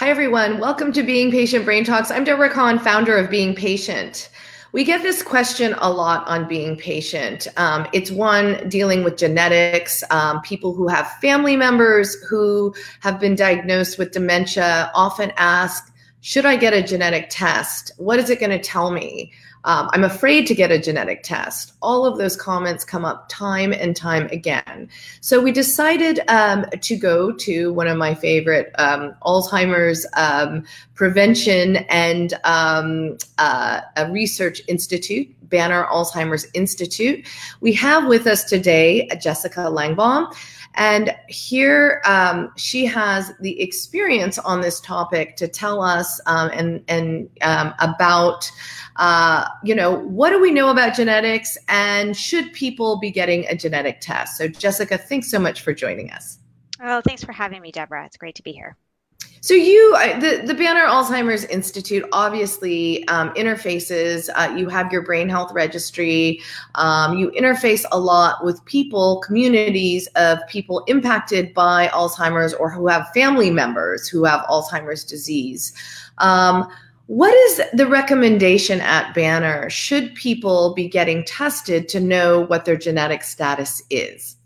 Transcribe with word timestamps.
Hi, 0.00 0.08
everyone. 0.08 0.60
Welcome 0.60 0.94
to 0.94 1.02
Being 1.02 1.30
Patient 1.30 1.66
Brain 1.66 1.84
Talks. 1.84 2.10
I'm 2.10 2.24
Deborah 2.24 2.48
Kan, 2.48 2.78
founder 2.78 3.18
of 3.18 3.28
Being 3.28 3.54
Patient. 3.54 4.30
We 4.72 4.82
get 4.82 5.02
this 5.02 5.22
question 5.22 5.74
a 5.74 5.90
lot 5.92 6.26
on 6.26 6.48
being 6.48 6.74
patient. 6.74 7.46
Um, 7.58 7.86
it's 7.92 8.10
one 8.10 8.66
dealing 8.70 9.04
with 9.04 9.18
genetics. 9.18 10.02
Um, 10.10 10.40
people 10.40 10.72
who 10.72 10.88
have 10.88 11.06
family 11.20 11.54
members 11.54 12.14
who 12.22 12.74
have 13.00 13.20
been 13.20 13.34
diagnosed 13.34 13.98
with 13.98 14.12
dementia 14.12 14.90
often 14.94 15.34
ask, 15.36 15.92
Should 16.22 16.46
I 16.46 16.56
get 16.56 16.72
a 16.72 16.82
genetic 16.82 17.26
test? 17.28 17.92
What 17.98 18.18
is 18.18 18.30
it 18.30 18.40
going 18.40 18.52
to 18.52 18.58
tell 18.58 18.92
me? 18.92 19.34
Um, 19.64 19.90
I'm 19.92 20.04
afraid 20.04 20.46
to 20.46 20.54
get 20.54 20.70
a 20.70 20.78
genetic 20.78 21.22
test. 21.22 21.74
All 21.82 22.06
of 22.06 22.18
those 22.18 22.36
comments 22.36 22.84
come 22.84 23.04
up 23.04 23.28
time 23.28 23.72
and 23.72 23.94
time 23.94 24.26
again. 24.32 24.88
So 25.20 25.40
we 25.40 25.52
decided 25.52 26.20
um, 26.28 26.64
to 26.80 26.96
go 26.96 27.32
to 27.32 27.72
one 27.72 27.86
of 27.86 27.98
my 27.98 28.14
favorite 28.14 28.72
um, 28.78 29.14
Alzheimer's 29.22 30.06
um, 30.16 30.64
prevention 30.94 31.76
and 31.88 32.34
um, 32.44 33.18
uh, 33.38 33.80
a 33.96 34.10
research 34.10 34.62
institute, 34.68 35.28
Banner 35.48 35.84
Alzheimer's 35.86 36.46
Institute. 36.54 37.26
We 37.60 37.72
have 37.74 38.06
with 38.06 38.26
us 38.26 38.44
today 38.44 39.08
Jessica 39.20 39.60
Langbaum. 39.60 40.34
And 40.74 41.14
here 41.28 42.00
um, 42.04 42.52
she 42.56 42.86
has 42.86 43.32
the 43.40 43.60
experience 43.60 44.38
on 44.38 44.60
this 44.60 44.80
topic 44.80 45.36
to 45.36 45.48
tell 45.48 45.82
us 45.82 46.20
um, 46.26 46.50
and, 46.52 46.84
and 46.88 47.28
um, 47.42 47.74
about, 47.80 48.50
uh, 48.96 49.48
you 49.64 49.74
know, 49.74 49.98
what 49.98 50.30
do 50.30 50.40
we 50.40 50.50
know 50.50 50.68
about 50.68 50.94
genetics 50.94 51.58
and 51.68 52.16
should 52.16 52.52
people 52.52 52.98
be 52.98 53.10
getting 53.10 53.46
a 53.46 53.56
genetic 53.56 54.00
test? 54.00 54.36
So, 54.36 54.48
Jessica, 54.48 54.96
thanks 54.96 55.30
so 55.30 55.38
much 55.38 55.62
for 55.62 55.74
joining 55.74 56.10
us. 56.12 56.38
Oh, 56.82 57.00
thanks 57.00 57.22
for 57.22 57.32
having 57.32 57.60
me, 57.60 57.72
Deborah. 57.72 58.06
It's 58.06 58.16
great 58.16 58.36
to 58.36 58.42
be 58.42 58.52
here. 58.52 58.76
So 59.42 59.54
you, 59.54 59.96
the 60.20 60.42
the 60.44 60.54
Banner 60.54 60.82
Alzheimer's 60.82 61.46
Institute, 61.46 62.04
obviously 62.12 63.08
um, 63.08 63.30
interfaces. 63.30 64.28
Uh, 64.34 64.54
you 64.54 64.68
have 64.68 64.92
your 64.92 65.00
brain 65.00 65.30
health 65.30 65.50
registry. 65.52 66.42
Um, 66.74 67.16
you 67.16 67.30
interface 67.30 67.86
a 67.90 67.98
lot 67.98 68.44
with 68.44 68.62
people, 68.66 69.22
communities 69.24 70.08
of 70.08 70.38
people 70.46 70.84
impacted 70.88 71.54
by 71.54 71.88
Alzheimer's 71.88 72.52
or 72.52 72.70
who 72.70 72.86
have 72.88 73.08
family 73.14 73.50
members 73.50 74.08
who 74.08 74.24
have 74.24 74.44
Alzheimer's 74.46 75.04
disease. 75.04 75.72
Um, 76.18 76.68
what 77.06 77.34
is 77.34 77.62
the 77.72 77.86
recommendation 77.86 78.80
at 78.82 79.14
Banner? 79.14 79.70
Should 79.70 80.14
people 80.14 80.74
be 80.74 80.86
getting 80.86 81.24
tested 81.24 81.88
to 81.88 81.98
know 81.98 82.40
what 82.42 82.66
their 82.66 82.76
genetic 82.76 83.24
status 83.24 83.82
is? 83.88 84.36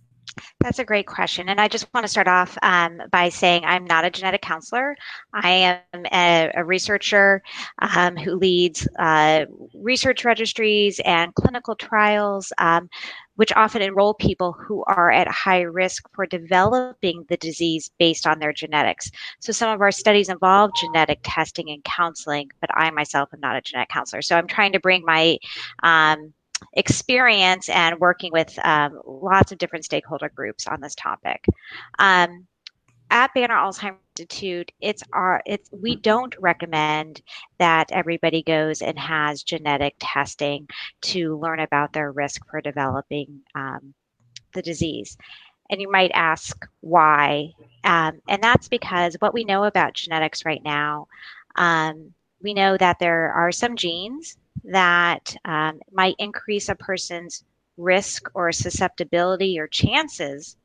That's 0.60 0.78
a 0.78 0.84
great 0.84 1.06
question. 1.06 1.48
And 1.48 1.60
I 1.60 1.68
just 1.68 1.92
want 1.92 2.04
to 2.04 2.08
start 2.08 2.28
off 2.28 2.56
um, 2.62 3.00
by 3.10 3.28
saying 3.28 3.64
I'm 3.64 3.84
not 3.84 4.04
a 4.04 4.10
genetic 4.10 4.42
counselor. 4.42 4.96
I 5.32 5.50
am 5.50 6.06
a, 6.12 6.50
a 6.54 6.64
researcher 6.64 7.42
um, 7.80 8.16
who 8.16 8.34
leads 8.36 8.88
uh, 8.98 9.44
research 9.74 10.24
registries 10.24 11.00
and 11.04 11.34
clinical 11.34 11.74
trials, 11.76 12.52
um, 12.58 12.88
which 13.36 13.52
often 13.52 13.82
enroll 13.82 14.14
people 14.14 14.52
who 14.52 14.84
are 14.86 15.10
at 15.10 15.28
high 15.28 15.62
risk 15.62 16.08
for 16.14 16.26
developing 16.26 17.24
the 17.28 17.36
disease 17.36 17.90
based 17.98 18.26
on 18.26 18.38
their 18.38 18.52
genetics. 18.52 19.10
So 19.40 19.52
some 19.52 19.70
of 19.70 19.80
our 19.80 19.92
studies 19.92 20.28
involve 20.28 20.70
genetic 20.80 21.20
testing 21.22 21.70
and 21.70 21.82
counseling, 21.84 22.50
but 22.60 22.70
I 22.74 22.90
myself 22.90 23.28
am 23.32 23.40
not 23.40 23.56
a 23.56 23.60
genetic 23.60 23.90
counselor. 23.90 24.22
So 24.22 24.36
I'm 24.36 24.46
trying 24.46 24.72
to 24.72 24.80
bring 24.80 25.04
my 25.04 25.38
um, 25.82 26.32
experience 26.74 27.68
and 27.68 27.98
working 28.00 28.32
with 28.32 28.58
um, 28.64 29.00
lots 29.06 29.52
of 29.52 29.58
different 29.58 29.84
stakeholder 29.84 30.28
groups 30.28 30.66
on 30.66 30.80
this 30.80 30.94
topic. 30.94 31.44
Um, 31.98 32.46
at 33.10 33.32
Banner 33.34 33.54
Alzheimer's 33.54 33.98
Institute, 34.16 34.72
it's 34.80 35.02
our 35.12 35.42
it's 35.46 35.70
we 35.72 35.96
don't 35.96 36.34
recommend 36.40 37.22
that 37.58 37.90
everybody 37.92 38.42
goes 38.42 38.82
and 38.82 38.98
has 38.98 39.42
genetic 39.42 39.94
testing 40.00 40.68
to 41.02 41.38
learn 41.38 41.60
about 41.60 41.92
their 41.92 42.12
risk 42.12 42.42
for 42.50 42.60
developing 42.60 43.40
um, 43.54 43.94
the 44.52 44.62
disease. 44.62 45.16
And 45.70 45.80
you 45.80 45.90
might 45.90 46.10
ask 46.14 46.66
why, 46.80 47.52
um, 47.84 48.20
and 48.28 48.42
that's 48.42 48.68
because 48.68 49.16
what 49.18 49.34
we 49.34 49.44
know 49.44 49.64
about 49.64 49.94
genetics 49.94 50.44
right 50.44 50.62
now, 50.62 51.08
um, 51.56 52.12
we 52.42 52.54
know 52.54 52.76
that 52.76 52.98
there 52.98 53.32
are 53.32 53.50
some 53.50 53.76
genes 53.76 54.36
that 54.64 55.36
um, 55.44 55.80
might 55.92 56.16
increase 56.18 56.68
a 56.68 56.74
person's 56.74 57.44
risk 57.76 58.30
or 58.34 58.52
susceptibility 58.52 59.58
or 59.58 59.66
chances 59.66 60.56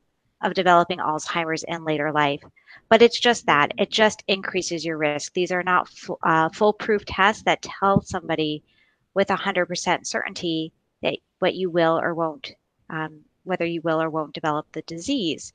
of 0.42 0.54
developing 0.54 0.98
Alzheimer's 0.98 1.64
in 1.64 1.84
later 1.84 2.12
life. 2.12 2.42
But 2.88 3.02
it's 3.02 3.20
just 3.20 3.46
that 3.46 3.72
it 3.78 3.90
just 3.90 4.24
increases 4.26 4.84
your 4.84 4.96
risk. 4.96 5.32
These 5.34 5.52
are 5.52 5.62
not 5.62 5.88
f- 5.88 6.16
uh, 6.22 6.48
foolproof 6.48 7.04
tests 7.04 7.42
that 7.44 7.62
tell 7.62 8.00
somebody 8.02 8.62
with 9.14 9.28
100% 9.28 10.06
certainty 10.06 10.72
that 11.02 11.18
what 11.40 11.54
you 11.54 11.70
will 11.70 11.98
or 11.98 12.14
won't, 12.14 12.52
um, 12.88 13.20
whether 13.44 13.64
you 13.66 13.80
will 13.82 14.00
or 14.00 14.10
won't 14.10 14.34
develop 14.34 14.66
the 14.72 14.82
disease. 14.82 15.52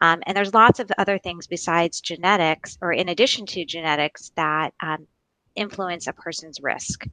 Um, 0.00 0.22
and 0.26 0.36
there's 0.36 0.54
lots 0.54 0.80
of 0.80 0.90
other 0.98 1.18
things 1.18 1.46
besides 1.46 2.00
genetics, 2.00 2.78
or 2.80 2.92
in 2.92 3.08
addition 3.08 3.46
to 3.46 3.64
genetics, 3.64 4.32
that 4.36 4.72
um, 4.80 5.06
influence 5.54 6.06
a 6.06 6.12
person's 6.12 6.60
risk. 6.62 7.06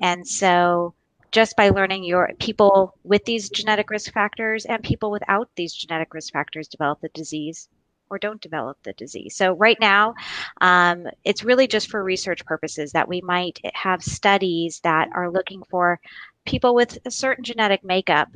And 0.00 0.26
so 0.26 0.94
just 1.34 1.56
by 1.56 1.68
learning 1.70 2.04
your 2.04 2.30
people 2.38 2.96
with 3.02 3.24
these 3.24 3.50
genetic 3.50 3.90
risk 3.90 4.12
factors 4.12 4.66
and 4.66 4.82
people 4.82 5.10
without 5.10 5.50
these 5.56 5.74
genetic 5.74 6.14
risk 6.14 6.32
factors 6.32 6.68
develop 6.68 7.00
the 7.00 7.08
disease 7.08 7.68
or 8.08 8.18
don't 8.18 8.40
develop 8.40 8.78
the 8.84 8.92
disease. 8.92 9.34
So 9.34 9.54
right 9.54 9.78
now, 9.80 10.14
um, 10.60 11.06
it's 11.24 11.42
really 11.42 11.66
just 11.66 11.90
for 11.90 12.04
research 12.04 12.44
purposes 12.46 12.92
that 12.92 13.08
we 13.08 13.20
might 13.20 13.58
have 13.74 14.02
studies 14.02 14.80
that 14.84 15.08
are 15.12 15.30
looking 15.30 15.62
for 15.68 15.98
people 16.44 16.74
with 16.74 16.98
a 17.04 17.10
certain 17.10 17.42
genetic 17.42 17.82
makeup. 17.82 18.28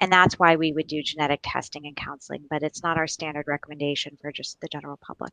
And 0.00 0.12
that's 0.12 0.38
why 0.38 0.54
we 0.56 0.72
would 0.72 0.86
do 0.86 1.02
genetic 1.02 1.40
testing 1.42 1.86
and 1.86 1.96
counseling, 1.96 2.44
but 2.48 2.62
it's 2.62 2.82
not 2.82 2.98
our 2.98 3.06
standard 3.06 3.46
recommendation 3.48 4.16
for 4.20 4.30
just 4.30 4.60
the 4.60 4.68
general 4.68 4.98
public. 4.98 5.32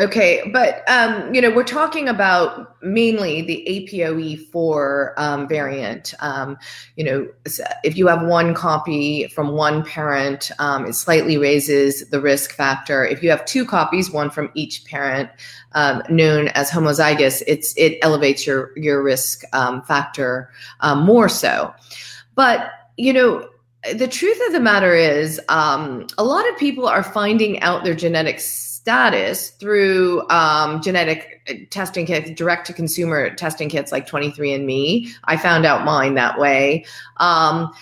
Okay, 0.00 0.42
but 0.52 0.82
um, 0.90 1.32
you 1.32 1.40
know 1.40 1.50
we're 1.50 1.62
talking 1.62 2.08
about 2.08 2.82
mainly 2.82 3.42
the 3.42 3.64
APOE4 3.68 5.12
um, 5.16 5.46
variant. 5.46 6.14
Um, 6.18 6.58
you 6.96 7.04
know, 7.04 7.28
if 7.84 7.96
you 7.96 8.08
have 8.08 8.26
one 8.26 8.54
copy 8.54 9.28
from 9.28 9.52
one 9.52 9.84
parent, 9.84 10.50
um, 10.58 10.86
it 10.86 10.94
slightly 10.94 11.38
raises 11.38 12.10
the 12.10 12.20
risk 12.20 12.54
factor. 12.54 13.04
If 13.04 13.22
you 13.22 13.30
have 13.30 13.44
two 13.44 13.64
copies, 13.64 14.10
one 14.10 14.30
from 14.30 14.50
each 14.54 14.84
parent, 14.84 15.30
um, 15.76 16.02
known 16.08 16.48
as 16.48 16.72
homozygous, 16.72 17.44
it's 17.46 17.72
it 17.76 17.98
elevates 18.02 18.44
your 18.44 18.76
your 18.76 19.00
risk 19.00 19.44
um, 19.52 19.80
factor 19.82 20.50
more 20.96 21.28
so. 21.28 21.72
But 22.34 22.68
you 22.96 23.12
know, 23.12 23.48
the 23.94 24.08
truth 24.08 24.40
of 24.48 24.52
the 24.52 24.60
matter 24.60 24.96
is, 24.96 25.40
a 25.48 26.04
lot 26.18 26.48
of 26.48 26.58
people 26.58 26.88
are 26.88 27.04
finding 27.04 27.60
out 27.60 27.84
their 27.84 27.94
genetics 27.94 28.63
status 28.84 29.48
through 29.48 30.28
um, 30.28 30.82
genetic 30.82 31.40
testing 31.70 32.04
kits, 32.04 32.30
direct 32.32 32.66
to 32.66 32.72
consumer 32.74 33.34
testing 33.34 33.70
kits 33.70 33.90
like 33.90 34.06
23andMe. 34.06 35.08
I 35.24 35.38
found 35.38 35.64
out 35.64 35.86
mine 35.86 36.12
that 36.16 36.38
way. 36.38 36.84
Um, 37.16 37.72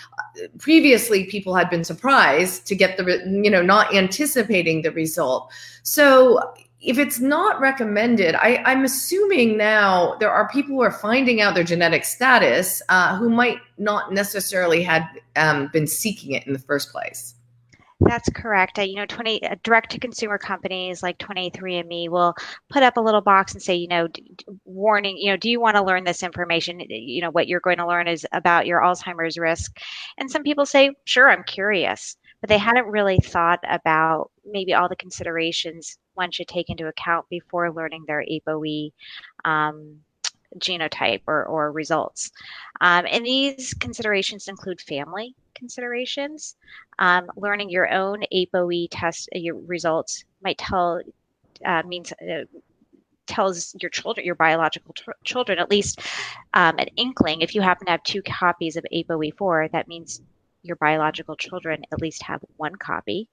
previously, 0.58 1.24
people 1.24 1.56
had 1.56 1.68
been 1.68 1.82
surprised 1.82 2.68
to 2.68 2.76
get 2.76 2.98
the, 2.98 3.20
you 3.26 3.50
know, 3.50 3.62
not 3.62 3.92
anticipating 3.92 4.82
the 4.82 4.92
result. 4.92 5.50
So 5.82 6.38
if 6.80 6.98
it's 6.98 7.18
not 7.18 7.58
recommended, 7.58 8.36
I, 8.36 8.62
am 8.70 8.84
assuming 8.84 9.56
now 9.56 10.14
there 10.20 10.30
are 10.30 10.48
people 10.50 10.76
who 10.76 10.82
are 10.82 10.92
finding 10.92 11.40
out 11.40 11.56
their 11.56 11.64
genetic 11.64 12.04
status 12.04 12.80
uh, 12.88 13.16
who 13.16 13.28
might 13.28 13.58
not 13.76 14.12
necessarily 14.12 14.84
had 14.84 15.04
um, 15.34 15.68
been 15.72 15.88
seeking 15.88 16.30
it 16.30 16.46
in 16.46 16.52
the 16.52 16.60
first 16.60 16.92
place. 16.92 17.34
That's 18.04 18.28
correct. 18.30 18.78
Uh, 18.78 18.82
you 18.82 18.96
know, 18.96 19.06
20 19.06 19.42
uh, 19.44 19.56
direct 19.62 19.90
to 19.92 20.00
consumer 20.00 20.36
companies 20.36 21.02
like 21.02 21.18
23andMe 21.18 22.08
will 22.08 22.34
put 22.68 22.82
up 22.82 22.96
a 22.96 23.00
little 23.00 23.20
box 23.20 23.52
and 23.52 23.62
say, 23.62 23.76
you 23.76 23.86
know, 23.86 24.08
d- 24.08 24.24
warning, 24.64 25.16
you 25.18 25.30
know, 25.30 25.36
do 25.36 25.48
you 25.48 25.60
want 25.60 25.76
to 25.76 25.84
learn 25.84 26.04
this 26.04 26.22
information? 26.22 26.80
You 26.88 27.22
know, 27.22 27.30
what 27.30 27.46
you're 27.46 27.60
going 27.60 27.78
to 27.78 27.86
learn 27.86 28.08
is 28.08 28.26
about 28.32 28.66
your 28.66 28.80
Alzheimer's 28.80 29.38
risk. 29.38 29.78
And 30.18 30.30
some 30.30 30.42
people 30.42 30.66
say, 30.66 30.92
sure, 31.04 31.30
I'm 31.30 31.44
curious, 31.44 32.16
but 32.40 32.48
they 32.48 32.58
hadn't 32.58 32.86
really 32.86 33.18
thought 33.18 33.60
about 33.68 34.30
maybe 34.44 34.74
all 34.74 34.88
the 34.88 34.96
considerations 34.96 35.98
one 36.14 36.30
should 36.32 36.48
take 36.48 36.70
into 36.70 36.88
account 36.88 37.26
before 37.30 37.72
learning 37.72 38.04
their 38.06 38.24
APOE 38.28 38.90
um, 39.44 40.00
genotype 40.58 41.22
or, 41.26 41.44
or 41.44 41.72
results. 41.72 42.30
Um, 42.80 43.06
and 43.10 43.24
these 43.24 43.74
considerations 43.74 44.48
include 44.48 44.80
family 44.80 45.34
considerations. 45.54 46.56
Um, 46.98 47.26
learning 47.36 47.70
your 47.70 47.92
own 47.92 48.24
APOE 48.32 48.88
test 48.90 49.28
uh, 49.34 49.38
your 49.38 49.56
results 49.56 50.24
might 50.42 50.58
tell 50.58 51.00
uh, 51.64 51.82
means 51.86 52.12
uh, 52.12 52.44
tells 53.26 53.74
your 53.80 53.90
children, 53.90 54.26
your 54.26 54.34
biological 54.34 54.94
children, 55.24 55.58
at 55.58 55.70
least 55.70 56.00
um, 56.54 56.74
an 56.78 56.88
inkling. 56.96 57.40
If 57.40 57.54
you 57.54 57.60
happen 57.60 57.86
to 57.86 57.92
have 57.92 58.02
two 58.02 58.22
copies 58.22 58.76
of 58.76 58.84
APOE4, 58.92 59.70
that 59.70 59.88
means 59.88 60.20
your 60.62 60.76
biological 60.76 61.36
children 61.36 61.84
at 61.92 62.00
least 62.00 62.22
have 62.24 62.40
one 62.56 62.74
copy. 62.74 63.28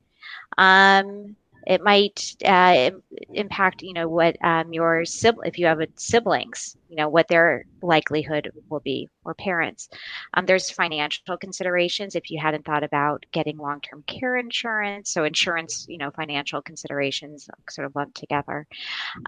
Um, 0.58 1.36
it 1.70 1.84
might 1.84 2.36
uh, 2.46 2.90
impact, 3.32 3.84
you 3.84 3.94
know, 3.94 4.08
what 4.08 4.36
um, 4.44 4.74
your 4.74 5.06
sibling, 5.06 5.48
if 5.48 5.60
you 5.60 5.68
have 5.68 5.80
siblings, 5.98 6.76
you 6.90 6.96
know, 6.96 7.08
what 7.08 7.28
their 7.28 7.64
likelihood 7.84 8.52
will 8.70 8.80
be, 8.80 9.08
or 9.24 9.36
parents. 9.36 9.88
Um, 10.34 10.48
there's 10.48 10.72
financial 10.72 11.38
considerations 11.38 12.16
if 12.16 12.32
you 12.32 12.40
hadn't 12.40 12.66
thought 12.66 12.84
about 12.84 13.24
getting 13.32 13.58
long-term 13.58 14.04
care 14.08 14.38
insurance. 14.38 15.12
So 15.12 15.26
insurance, 15.26 15.86
you 15.88 16.00
know, 16.00 16.10
financial 16.10 16.60
considerations 16.60 17.48
sort 17.70 17.86
of 17.86 17.96
lumped 17.96 18.18
together. 18.18 18.66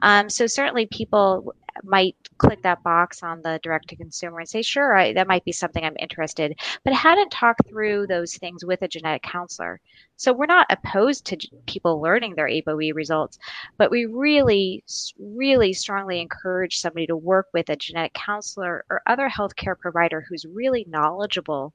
Um, 0.02 0.28
so 0.28 0.48
certainly 0.48 0.88
people 0.88 1.54
might 1.84 2.16
click 2.40 2.64
that 2.64 2.82
box 2.82 3.22
on 3.22 3.44
the 3.44 3.60
direct 3.62 3.88
to 3.90 3.96
consumer 3.96 4.40
and 4.40 4.50
say, 4.50 4.64
sure, 4.64 4.98
I, 4.98 5.14
that 5.14 5.28
might 5.28 5.46
be 5.46 5.52
something 5.52 5.84
I'm 5.84 5.96
interested, 6.00 6.60
but 6.84 6.94
hadn't 6.94 7.30
talked 7.30 7.68
through 7.70 8.08
those 8.08 8.36
things 8.36 8.66
with 8.66 8.82
a 8.82 8.88
genetic 8.88 9.22
counselor. 9.22 9.80
So 10.22 10.34
we're 10.34 10.46
not 10.46 10.68
opposed 10.70 11.26
to 11.26 11.38
people 11.66 12.00
learning 12.00 12.36
their 12.36 12.48
ApoE 12.48 12.94
results, 12.94 13.40
but 13.80 13.90
we 13.90 14.06
really, 14.06 14.84
really 15.18 15.74
strongly 15.74 16.22
encourage 16.22 16.78
somebody 16.78 17.08
to 17.08 17.18
work 17.18 17.48
with 17.56 17.70
a 17.70 17.76
genetic 17.76 18.14
counselor 18.14 18.86
or 18.92 19.02
other 19.08 19.28
healthcare 19.28 19.76
provider 19.76 20.22
who's 20.22 20.46
really 20.46 20.86
knowledgeable 20.88 21.74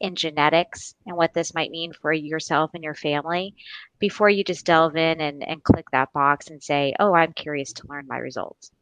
in 0.00 0.16
genetics 0.16 0.96
and 1.06 1.16
what 1.16 1.32
this 1.32 1.54
might 1.54 1.70
mean 1.70 1.92
for 1.92 2.12
yourself 2.12 2.72
and 2.74 2.82
your 2.82 2.96
family 2.96 3.54
before 4.00 4.28
you 4.28 4.42
just 4.42 4.66
delve 4.66 4.96
in 4.96 5.20
and, 5.20 5.46
and 5.46 5.62
click 5.62 5.88
that 5.92 6.12
box 6.12 6.48
and 6.48 6.60
say, 6.60 6.92
oh, 6.98 7.14
I'm 7.14 7.34
curious 7.34 7.72
to 7.74 7.86
learn 7.86 8.08
my 8.08 8.18
results. 8.18 8.72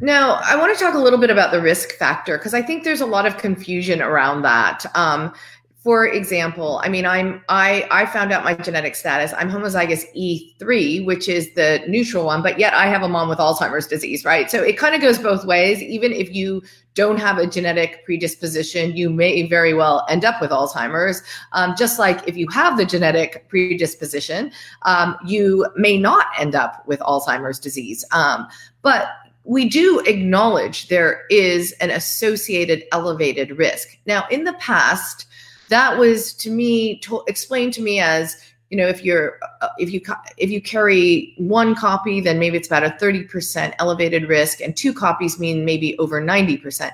Now, 0.00 0.40
I 0.44 0.56
want 0.56 0.72
to 0.72 0.82
talk 0.82 0.94
a 0.94 0.98
little 0.98 1.18
bit 1.18 1.30
about 1.30 1.50
the 1.50 1.60
risk 1.60 1.92
factor 1.96 2.38
because 2.38 2.54
I 2.54 2.62
think 2.62 2.84
there's 2.84 3.00
a 3.00 3.06
lot 3.06 3.26
of 3.26 3.38
confusion 3.38 4.00
around 4.00 4.42
that. 4.42 4.86
Um, 4.94 5.34
for 5.82 6.06
example, 6.06 6.78
I 6.84 6.90
mean, 6.90 7.06
I'm 7.06 7.42
I 7.48 7.86
I 7.90 8.04
found 8.04 8.32
out 8.32 8.44
my 8.44 8.52
genetic 8.54 8.94
status. 8.94 9.32
I'm 9.38 9.50
homozygous 9.50 10.04
E3, 10.14 11.06
which 11.06 11.26
is 11.26 11.54
the 11.54 11.82
neutral 11.88 12.26
one, 12.26 12.42
but 12.42 12.58
yet 12.58 12.74
I 12.74 12.86
have 12.86 13.02
a 13.02 13.08
mom 13.08 13.30
with 13.30 13.38
Alzheimer's 13.38 13.86
disease, 13.86 14.22
right? 14.22 14.50
So 14.50 14.62
it 14.62 14.76
kind 14.76 14.94
of 14.94 15.00
goes 15.00 15.18
both 15.18 15.46
ways. 15.46 15.80
Even 15.80 16.12
if 16.12 16.34
you 16.34 16.62
don't 16.94 17.18
have 17.18 17.38
a 17.38 17.46
genetic 17.46 18.04
predisposition, 18.04 18.94
you 18.94 19.08
may 19.08 19.48
very 19.48 19.72
well 19.72 20.04
end 20.10 20.22
up 20.22 20.38
with 20.42 20.50
Alzheimer's. 20.50 21.22
Um, 21.52 21.74
just 21.78 21.98
like 21.98 22.28
if 22.28 22.36
you 22.36 22.46
have 22.52 22.76
the 22.76 22.84
genetic 22.84 23.48
predisposition, 23.48 24.52
um, 24.82 25.16
you 25.24 25.66
may 25.76 25.96
not 25.96 26.26
end 26.38 26.54
up 26.54 26.86
with 26.86 27.00
Alzheimer's 27.00 27.58
disease. 27.58 28.04
Um, 28.12 28.48
but 28.82 29.08
we 29.44 29.66
do 29.66 30.00
acknowledge 30.00 30.88
there 30.88 31.22
is 31.30 31.72
an 31.80 31.90
associated 31.90 32.84
elevated 32.92 33.56
risk. 33.56 33.96
Now, 34.04 34.26
in 34.30 34.44
the 34.44 34.52
past, 34.54 35.26
that 35.70 35.98
was 35.98 36.34
to 36.34 36.50
me 36.50 36.98
to, 36.98 37.22
explained 37.26 37.72
to 37.72 37.82
me 37.82 38.00
as 38.00 38.36
you 38.68 38.76
know 38.76 38.86
if 38.86 39.02
you're 39.02 39.38
uh, 39.62 39.68
if 39.78 39.90
you 39.90 40.00
if 40.36 40.50
you 40.50 40.60
carry 40.60 41.34
one 41.38 41.74
copy 41.74 42.20
then 42.20 42.38
maybe 42.38 42.56
it's 42.56 42.68
about 42.68 42.84
a 42.84 42.90
30% 42.90 43.74
elevated 43.78 44.28
risk 44.28 44.60
and 44.60 44.76
two 44.76 44.92
copies 44.92 45.40
mean 45.40 45.64
maybe 45.64 45.98
over 45.98 46.20
90% 46.20 46.92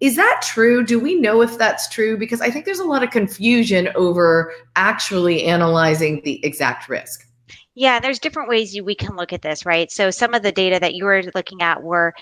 is 0.00 0.14
that 0.14 0.40
true? 0.44 0.84
Do 0.84 1.00
we 1.00 1.16
know 1.16 1.42
if 1.42 1.58
that's 1.58 1.88
true? 1.88 2.16
Because 2.16 2.40
i 2.40 2.50
think 2.50 2.64
there's 2.64 2.78
a 2.78 2.84
lot 2.84 3.02
of 3.02 3.10
confusion 3.10 3.88
over 3.94 4.52
actually 4.76 5.44
analyzing 5.44 6.22
the 6.22 6.44
exact 6.44 6.88
risk 6.88 7.27
yeah, 7.78 8.00
there's 8.00 8.18
different 8.18 8.48
ways 8.48 8.74
you, 8.74 8.82
we 8.82 8.96
can 8.96 9.14
look 9.14 9.32
at 9.32 9.42
this, 9.42 9.64
right? 9.64 9.88
So 9.88 10.10
some 10.10 10.34
of 10.34 10.42
the 10.42 10.50
data 10.50 10.80
that 10.80 10.94
you 10.94 11.04
were 11.04 11.22
looking 11.36 11.62
at 11.62 11.80
were 11.80 12.12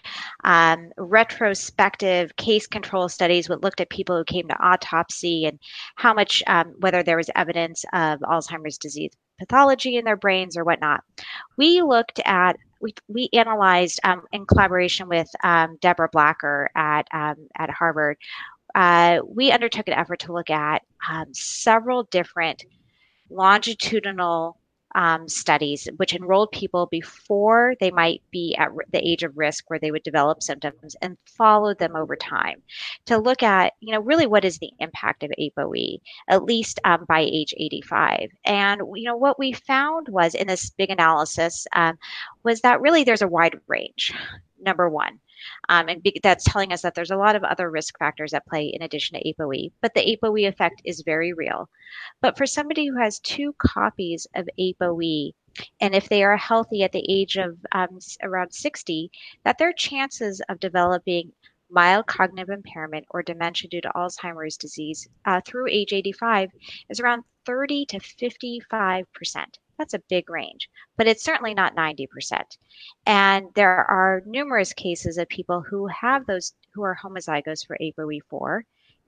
um, 0.44 0.90
retrospective 0.98 2.36
case 2.36 2.66
control 2.66 3.08
studies 3.08 3.46
that 3.46 3.62
looked 3.62 3.80
at 3.80 3.88
people 3.88 4.18
who 4.18 4.24
came 4.24 4.46
to 4.48 4.62
autopsy 4.62 5.46
and 5.46 5.58
how 5.94 6.12
much, 6.12 6.42
um, 6.46 6.74
whether 6.80 7.02
there 7.02 7.16
was 7.16 7.30
evidence 7.34 7.86
of 7.94 8.20
Alzheimer's 8.20 8.76
disease 8.76 9.12
pathology 9.38 9.96
in 9.96 10.04
their 10.04 10.18
brains 10.18 10.58
or 10.58 10.64
whatnot. 10.64 11.00
We 11.56 11.80
looked 11.80 12.20
at 12.26 12.58
we, 12.82 12.92
we 13.08 13.30
analyzed 13.32 13.98
um, 14.04 14.24
in 14.32 14.44
collaboration 14.44 15.08
with 15.08 15.28
um, 15.42 15.78
Deborah 15.80 16.10
Blacker 16.12 16.68
at 16.76 17.06
um, 17.14 17.48
at 17.56 17.70
Harvard. 17.70 18.18
Uh, 18.74 19.20
we 19.26 19.52
undertook 19.52 19.88
an 19.88 19.94
effort 19.94 20.18
to 20.20 20.34
look 20.34 20.50
at 20.50 20.82
um, 21.10 21.32
several 21.32 22.02
different 22.02 22.62
longitudinal 23.30 24.58
um, 24.96 25.28
studies, 25.28 25.86
which 25.98 26.14
enrolled 26.14 26.50
people 26.52 26.86
before 26.86 27.74
they 27.80 27.90
might 27.90 28.22
be 28.30 28.56
at 28.58 28.70
the 28.92 29.06
age 29.06 29.22
of 29.22 29.36
risk 29.36 29.68
where 29.68 29.78
they 29.78 29.90
would 29.90 30.02
develop 30.02 30.42
symptoms 30.42 30.96
and 31.02 31.18
followed 31.26 31.78
them 31.78 31.94
over 31.94 32.16
time 32.16 32.62
to 33.04 33.18
look 33.18 33.42
at, 33.42 33.74
you 33.80 33.92
know, 33.92 34.00
really 34.00 34.26
what 34.26 34.44
is 34.44 34.58
the 34.58 34.70
impact 34.80 35.22
of 35.22 35.30
ApoE, 35.38 36.00
at 36.28 36.44
least 36.44 36.80
um, 36.84 37.04
by 37.06 37.20
age 37.20 37.52
85. 37.58 38.30
And, 38.46 38.80
you 38.94 39.04
know, 39.04 39.16
what 39.16 39.38
we 39.38 39.52
found 39.52 40.08
was 40.08 40.34
in 40.34 40.46
this 40.46 40.70
big 40.70 40.90
analysis 40.90 41.66
um, 41.74 41.98
was 42.42 42.62
that 42.62 42.80
really 42.80 43.04
there's 43.04 43.22
a 43.22 43.28
wide 43.28 43.60
range, 43.68 44.14
number 44.58 44.88
one. 44.88 45.20
Um, 45.68 45.88
and 45.88 46.02
be, 46.02 46.18
that's 46.22 46.44
telling 46.44 46.72
us 46.72 46.82
that 46.82 46.94
there's 46.94 47.10
a 47.10 47.16
lot 47.16 47.36
of 47.36 47.44
other 47.44 47.70
risk 47.70 47.98
factors 47.98 48.34
at 48.34 48.46
play 48.46 48.66
in 48.66 48.82
addition 48.82 49.18
to 49.18 49.24
ApoE, 49.24 49.72
but 49.80 49.94
the 49.94 50.18
ApoE 50.22 50.48
effect 50.48 50.82
is 50.84 51.02
very 51.02 51.32
real. 51.32 51.68
But 52.20 52.36
for 52.36 52.46
somebody 52.46 52.86
who 52.86 52.98
has 52.98 53.18
two 53.20 53.54
copies 53.58 54.26
of 54.34 54.48
ApoE, 54.58 55.32
and 55.80 55.94
if 55.94 56.08
they 56.08 56.22
are 56.22 56.36
healthy 56.36 56.82
at 56.82 56.92
the 56.92 57.04
age 57.08 57.36
of 57.36 57.58
um, 57.72 57.98
around 58.22 58.52
60, 58.52 59.10
that 59.44 59.58
their 59.58 59.72
chances 59.72 60.42
of 60.48 60.60
developing 60.60 61.32
mild 61.70 62.06
cognitive 62.06 62.50
impairment 62.50 63.06
or 63.10 63.22
dementia 63.22 63.68
due 63.68 63.80
to 63.80 63.92
Alzheimer's 63.94 64.56
disease 64.56 65.08
uh, 65.24 65.40
through 65.44 65.68
age 65.68 65.92
85 65.92 66.50
is 66.90 67.00
around 67.00 67.24
30 67.44 67.86
to 67.86 68.00
55 68.00 69.12
percent. 69.12 69.58
That's 69.78 69.94
a 69.94 70.02
big 70.08 70.30
range, 70.30 70.70
but 70.96 71.06
it's 71.06 71.24
certainly 71.24 71.54
not 71.54 71.76
90%. 71.76 72.06
And 73.06 73.46
there 73.54 73.84
are 73.90 74.22
numerous 74.26 74.72
cases 74.72 75.18
of 75.18 75.28
people 75.28 75.60
who 75.60 75.86
have 75.88 76.26
those, 76.26 76.54
who 76.72 76.82
are 76.82 76.96
homozygous 76.96 77.66
for 77.66 77.76
ApoE4 77.80 78.62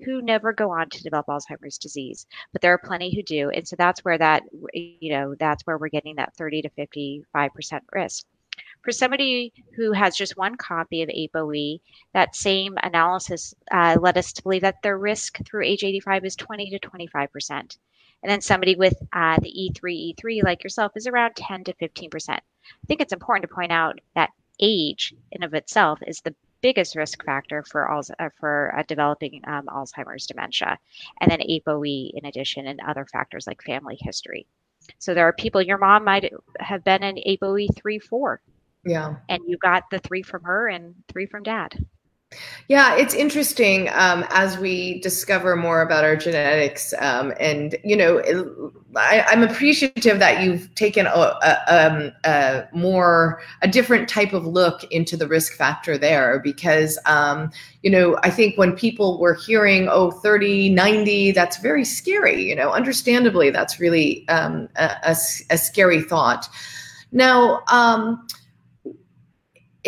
who 0.04 0.22
never 0.22 0.52
go 0.52 0.70
on 0.70 0.88
to 0.90 1.02
develop 1.02 1.26
Alzheimer's 1.26 1.78
disease, 1.78 2.26
but 2.52 2.62
there 2.62 2.72
are 2.72 2.78
plenty 2.78 3.14
who 3.14 3.22
do. 3.22 3.50
And 3.50 3.66
so 3.66 3.76
that's 3.76 4.04
where 4.04 4.18
that, 4.18 4.44
you 4.72 5.10
know, 5.10 5.34
that's 5.38 5.66
where 5.66 5.78
we're 5.78 5.88
getting 5.88 6.16
that 6.16 6.34
30 6.36 6.62
to 6.62 6.70
55% 6.70 7.80
risk. 7.92 8.24
For 8.82 8.92
somebody 8.92 9.52
who 9.76 9.92
has 9.92 10.16
just 10.16 10.36
one 10.36 10.56
copy 10.56 11.02
of 11.02 11.08
ApoE, 11.08 11.80
that 12.12 12.36
same 12.36 12.76
analysis 12.82 13.54
uh, 13.70 13.96
led 14.00 14.18
us 14.18 14.32
to 14.32 14.42
believe 14.42 14.62
that 14.62 14.82
their 14.82 14.98
risk 14.98 15.38
through 15.44 15.64
age 15.64 15.84
85 15.84 16.24
is 16.24 16.36
20 16.36 16.70
to 16.70 16.78
25%. 16.78 17.76
And 18.22 18.30
then 18.30 18.40
somebody 18.40 18.74
with 18.74 18.96
uh, 19.12 19.38
the 19.40 19.50
E3, 19.50 20.14
E3 20.14 20.42
like 20.42 20.64
yourself 20.64 20.92
is 20.96 21.06
around 21.06 21.36
10 21.36 21.64
to 21.64 21.72
15%. 21.74 22.30
I 22.30 22.40
think 22.86 23.00
it's 23.00 23.12
important 23.12 23.48
to 23.48 23.54
point 23.54 23.72
out 23.72 24.00
that 24.14 24.30
age 24.60 25.14
in 25.32 25.42
of 25.42 25.54
itself 25.54 26.00
is 26.06 26.20
the 26.20 26.34
biggest 26.60 26.96
risk 26.96 27.24
factor 27.24 27.62
for 27.62 27.90
uh, 27.90 28.28
for 28.38 28.74
uh, 28.76 28.82
developing 28.88 29.40
um, 29.46 29.66
Alzheimer's 29.66 30.26
dementia, 30.26 30.78
and 31.20 31.30
then 31.30 31.40
ApoE 31.40 32.10
in 32.14 32.24
addition, 32.24 32.66
and 32.66 32.80
other 32.80 33.06
factors 33.06 33.46
like 33.46 33.62
family 33.62 33.96
history. 34.00 34.46
So 34.98 35.14
there 35.14 35.26
are 35.28 35.32
people. 35.32 35.62
Your 35.62 35.78
mom 35.78 36.04
might 36.04 36.32
have 36.60 36.84
been 36.84 37.02
an 37.02 37.16
ApoE 37.26 37.68
three 37.76 37.98
four. 37.98 38.40
Yeah. 38.84 39.16
And 39.28 39.42
you 39.46 39.58
got 39.58 39.90
the 39.90 39.98
three 39.98 40.22
from 40.22 40.42
her 40.44 40.68
and 40.68 40.94
three 41.08 41.26
from 41.26 41.42
dad. 41.42 41.84
Yeah, 42.68 42.96
it's 42.96 43.14
interesting 43.14 43.88
um, 43.94 44.26
as 44.28 44.58
we 44.58 45.00
discover 45.00 45.56
more 45.56 45.80
about 45.80 46.04
our 46.04 46.16
genetics. 46.16 46.92
Um, 46.98 47.32
and, 47.40 47.76
you 47.82 47.96
know, 47.96 48.20
I, 48.94 49.24
am 49.32 49.42
appreciative 49.42 50.18
that 50.18 50.42
you've 50.42 50.74
taken 50.74 51.06
a, 51.06 51.10
a, 51.10 51.56
um, 51.66 52.12
a, 52.24 52.64
more, 52.74 53.40
a 53.62 53.68
different 53.68 54.06
type 54.06 54.34
of 54.34 54.46
look 54.46 54.84
into 54.92 55.16
the 55.16 55.26
risk 55.26 55.54
factor 55.54 55.96
there 55.96 56.40
because, 56.40 56.98
um, 57.06 57.50
you 57.82 57.90
know, 57.90 58.18
I 58.22 58.28
think 58.28 58.58
when 58.58 58.76
people 58.76 59.18
were 59.18 59.34
hearing, 59.34 59.88
oh, 59.90 60.10
30, 60.10 60.68
90, 60.68 61.30
that's 61.30 61.56
very 61.56 61.86
scary, 61.86 62.42
you 62.42 62.54
know, 62.54 62.70
understandably, 62.70 63.48
that's 63.48 63.80
really 63.80 64.28
um, 64.28 64.68
a, 64.76 65.16
a, 65.48 65.56
scary 65.56 66.02
thought. 66.02 66.50
Now, 67.12 67.62
um, 67.72 68.26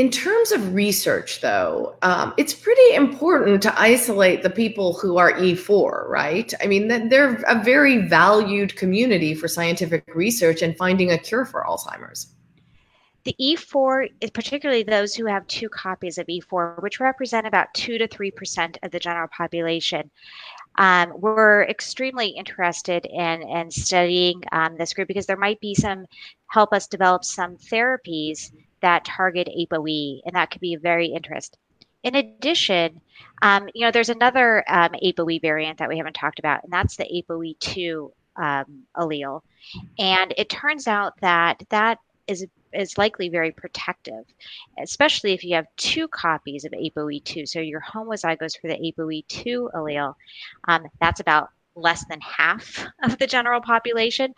in 0.01 0.11
terms 0.11 0.51
of 0.51 0.73
research, 0.73 1.43
though, 1.43 1.95
um, 2.01 2.33
it's 2.39 2.55
pretty 2.55 2.95
important 2.95 3.63
to 3.63 3.79
isolate 3.79 4.43
the 4.43 4.49
people 4.49 4.95
who 4.95 5.19
are 5.19 5.35
E4, 5.35 6.09
right? 6.09 6.55
I 6.63 6.69
mean, 6.69 7.11
they're 7.11 7.35
a 7.47 7.63
very 7.63 7.99
valued 7.99 8.75
community 8.77 9.35
for 9.35 9.47
scientific 9.47 10.03
research 10.15 10.63
and 10.63 10.75
finding 10.75 11.11
a 11.11 11.19
cure 11.19 11.45
for 11.45 11.67
Alzheimer's. 11.69 12.33
The 13.25 13.37
E4 13.39 14.09
is 14.23 14.31
particularly 14.31 14.85
those 14.85 15.15
who 15.15 15.27
have 15.27 15.47
two 15.49 15.69
copies 15.69 16.17
of 16.17 16.27
E4, 16.29 16.83
which 16.83 16.99
represent 16.99 17.47
about 17.47 17.75
2 17.75 17.99
to 17.99 18.09
3% 18.09 18.79
of 18.83 18.91
the 18.93 18.99
general 18.99 19.29
population. 19.29 20.11
Um, 20.77 21.13
we're 21.15 21.65
extremely 21.65 22.29
interested 22.29 23.05
in, 23.05 23.43
in 23.43 23.71
studying 23.71 24.41
um, 24.51 24.79
this 24.79 24.95
group 24.95 25.09
because 25.09 25.27
there 25.27 25.37
might 25.37 25.61
be 25.61 25.75
some 25.75 26.07
help 26.47 26.73
us 26.73 26.87
develop 26.87 27.23
some 27.23 27.59
therapies 27.59 28.51
that 28.83 29.05
target 29.05 29.49
ApoE, 29.49 30.21
and 30.25 30.35
that 30.35 30.51
could 30.51 30.61
be 30.61 30.77
very 30.77 31.07
interesting. 31.07 31.59
In 32.03 32.15
addition, 32.15 33.01
um, 33.43 33.69
you 33.75 33.85
know, 33.85 33.91
there's 33.91 34.09
another 34.09 34.65
um, 34.69 34.93
ApoE 35.03 35.41
variant 35.41 35.79
that 35.79 35.89
we 35.89 35.99
haven't 35.99 36.15
talked 36.15 36.39
about, 36.39 36.65
and 36.65 36.73
that's 36.73 36.97
the 36.97 37.05
ApoE2 37.05 38.11
um, 38.37 38.83
allele. 38.97 39.43
And 39.99 40.33
it 40.37 40.49
turns 40.49 40.87
out 40.87 41.21
that 41.21 41.63
that 41.71 41.99
is 42.27 42.47
is 42.73 42.97
likely 42.97 43.29
very 43.29 43.51
protective, 43.51 44.25
especially 44.81 45.33
if 45.33 45.43
you 45.43 45.57
have 45.57 45.67
two 45.77 46.07
copies 46.09 46.65
of 46.65 46.73
ApoE2. 46.73 47.49
So 47.49 47.61
you're 47.61 47.81
homozygous 47.81 48.61
for 48.61 48.69
the 48.69 48.77
ApoE2 48.77 49.73
allele. 49.75 50.15
Um, 50.69 50.87
that's 51.01 51.21
about 51.21 51.51
less 51.75 52.05
than 52.07 52.21
half 52.21 52.87
of 53.03 53.19
the 53.19 53.27
general 53.27 53.61
population 53.61 54.35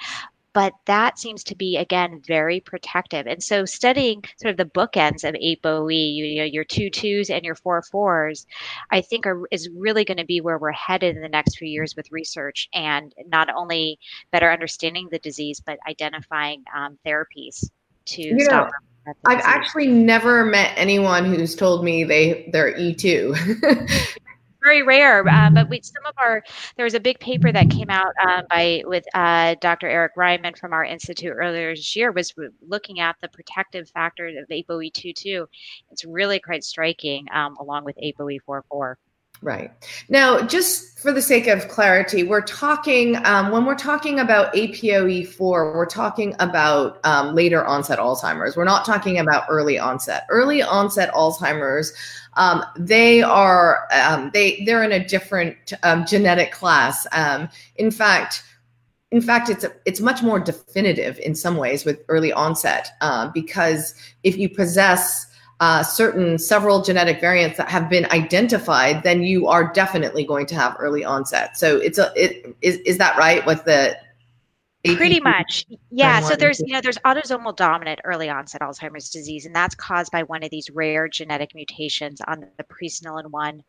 but 0.55 0.73
that 0.87 1.19
seems 1.19 1.43
to 1.45 1.55
be 1.55 1.77
again 1.77 2.23
very 2.27 2.61
protective. 2.61 3.27
And 3.27 3.43
so 3.43 3.65
studying 3.65 4.23
sort 4.41 4.51
of 4.51 4.57
the 4.57 4.65
bookends 4.65 5.25
of 5.25 5.35
ApoE, 5.35 6.15
you, 6.15 6.37
know, 6.39 6.45
your 6.45 6.65
two 6.65 6.91
twos 6.91 7.31
and 7.31 7.45
your 7.45 7.55
four 7.55 7.83
fours, 7.83 8.47
I 8.91 9.01
think 9.01 9.27
are, 9.27 9.43
is 9.51 9.69
really 9.75 10.05
going 10.05 10.19
to 10.19 10.25
be 10.25 10.41
where 10.41 10.59
we're 10.59 10.73
headed 10.73 11.17
in 11.17 11.23
the 11.23 11.29
next 11.29 11.59
few 11.59 11.69
years 11.69 11.97
with 11.97 12.11
research 12.13 12.69
and 12.75 13.15
not 13.27 13.49
only 13.55 13.99
better 14.31 14.51
understanding 14.51 15.09
the 15.11 15.19
disease, 15.19 15.61
but 15.65 15.79
identifying 15.89 16.65
um, 16.77 16.99
therapies 17.07 17.71
to 18.07 18.23
you 18.23 18.41
stop. 18.41 18.71
I've 19.27 19.41
actually 19.41 19.89
never 19.89 20.45
met 20.45 20.75
anyone 20.77 21.25
who's 21.25 21.57
told 21.57 21.85
me 21.85 22.05
they 22.05 22.49
they're 22.53 22.73
E2. 22.75 24.17
very 24.63 24.83
rare. 24.83 25.27
Uh, 25.29 25.51
but 25.51 25.69
we, 25.69 25.81
some 25.83 26.05
of 26.07 26.15
our 26.19 26.43
there 26.77 26.85
was 26.85 26.95
a 26.95 27.01
big 27.01 27.19
paper 27.21 27.53
that 27.53 27.71
came 27.71 27.91
out 27.91 28.13
um, 28.27 28.45
by 28.49 28.83
with 28.87 29.05
uh, 29.15 29.57
Dr. 29.61 29.89
Eric 29.89 30.13
Reiman 30.17 30.57
from 30.57 30.73
our 30.73 30.85
institute 30.85 31.33
earlier 31.37 31.75
this 31.75 31.97
year 31.97 32.13
was 32.13 32.33
looking 32.67 33.01
at 33.01 33.17
the 33.21 33.29
protective 33.29 33.89
factors 33.91 34.37
of 34.37 34.49
ApoE22. 34.49 35.47
It's 35.91 36.05
really 36.05 36.41
quite 36.41 36.65
striking, 36.65 37.27
um, 37.33 37.57
along 37.61 37.85
with 37.85 37.97
ApoE44. 37.97 38.95
Right. 39.43 39.73
Now, 40.09 40.41
just 40.41 41.01
for 41.01 41.11
the 41.11 41.21
sake 41.21 41.49
of 41.49 41.67
clarity, 41.67 42.23
we're 42.23 42.43
talking, 42.43 43.17
um, 43.27 43.51
when 43.51 43.65
we're 43.65 43.75
talking 43.75 44.21
about 44.21 44.55
APOE4, 44.55 45.41
we're 45.41 45.85
talking 45.85 46.37
about 46.39 47.05
um, 47.05 47.35
later 47.35 47.65
onset 47.65 47.99
Alzheimer's. 47.99 48.57
We're 48.57 48.63
not 48.63 48.85
talking 48.85 49.19
about 49.19 49.45
early 49.49 49.81
onset. 49.81 50.27
Early 50.31 50.63
onset 50.63 51.13
Alzheimer's, 51.13 51.93
um, 52.35 52.65
they 52.79 53.21
are, 53.21 53.89
um, 53.93 54.31
they, 54.33 54.63
they're 54.65 54.85
in 54.85 54.93
a 54.93 55.05
different 55.05 55.73
um, 55.83 56.07
genetic 56.07 56.53
class. 56.53 57.05
Um, 57.11 57.49
in 57.75 57.91
fact, 57.91 58.45
in 59.11 59.21
fact, 59.21 59.51
it's 59.51 59.65
a, 59.65 59.73
it's 59.85 60.01
much 60.01 60.23
more 60.23 60.39
definitive 60.39 61.19
in 61.19 61.35
some 61.35 61.57
ways 61.57 61.85
with 61.85 62.01
early 62.09 62.33
onset 62.33 62.93
uh, 63.01 63.29
because 63.35 63.95
if 64.23 64.39
you 64.39 64.49
possess 64.49 65.27
uh, 65.63 65.81
certain 65.85 66.41
several 66.41 66.83
genetic 66.83 67.21
variants 67.21 67.57
that 67.57 67.69
have 67.69 67.89
been 67.89 68.05
identified, 68.07 69.05
then 69.05 69.23
you 69.23 69.47
are 69.47 69.73
definitely 69.73 70.25
going 70.25 70.45
to 70.45 70.57
have 70.57 70.75
early 70.81 71.05
onset. 71.05 71.57
So 71.57 71.77
it's 71.77 71.99
a 71.99 72.13
it 72.17 72.57
is 72.63 72.79
is 72.79 72.99
that 72.99 73.17
right 73.17 73.47
with 73.47 73.65
the 73.65 73.97
Pretty 74.85 75.21
much. 75.21 75.65
Yeah. 75.93 76.19
So 76.19 76.35
there's, 76.35 76.59
you 76.59 76.73
know, 76.73 76.81
there's 76.81 76.99
autosomal 77.07 77.55
dominant 77.55 78.01
early 78.03 78.29
onset 78.29 78.63
Alzheimer's 78.63 79.11
disease, 79.11 79.47
and 79.47 79.55
that's 79.55 79.77
caused 79.77 80.11
by 80.11 80.25
one 80.25 80.43
of 80.43 80.51
these 80.51 80.69
rare 80.71 81.07
genetic 81.07 81.55
mutations 81.55 82.21
on 82.27 82.41
the 82.59 82.65
presenilin 82.65 83.31
1 83.31 83.63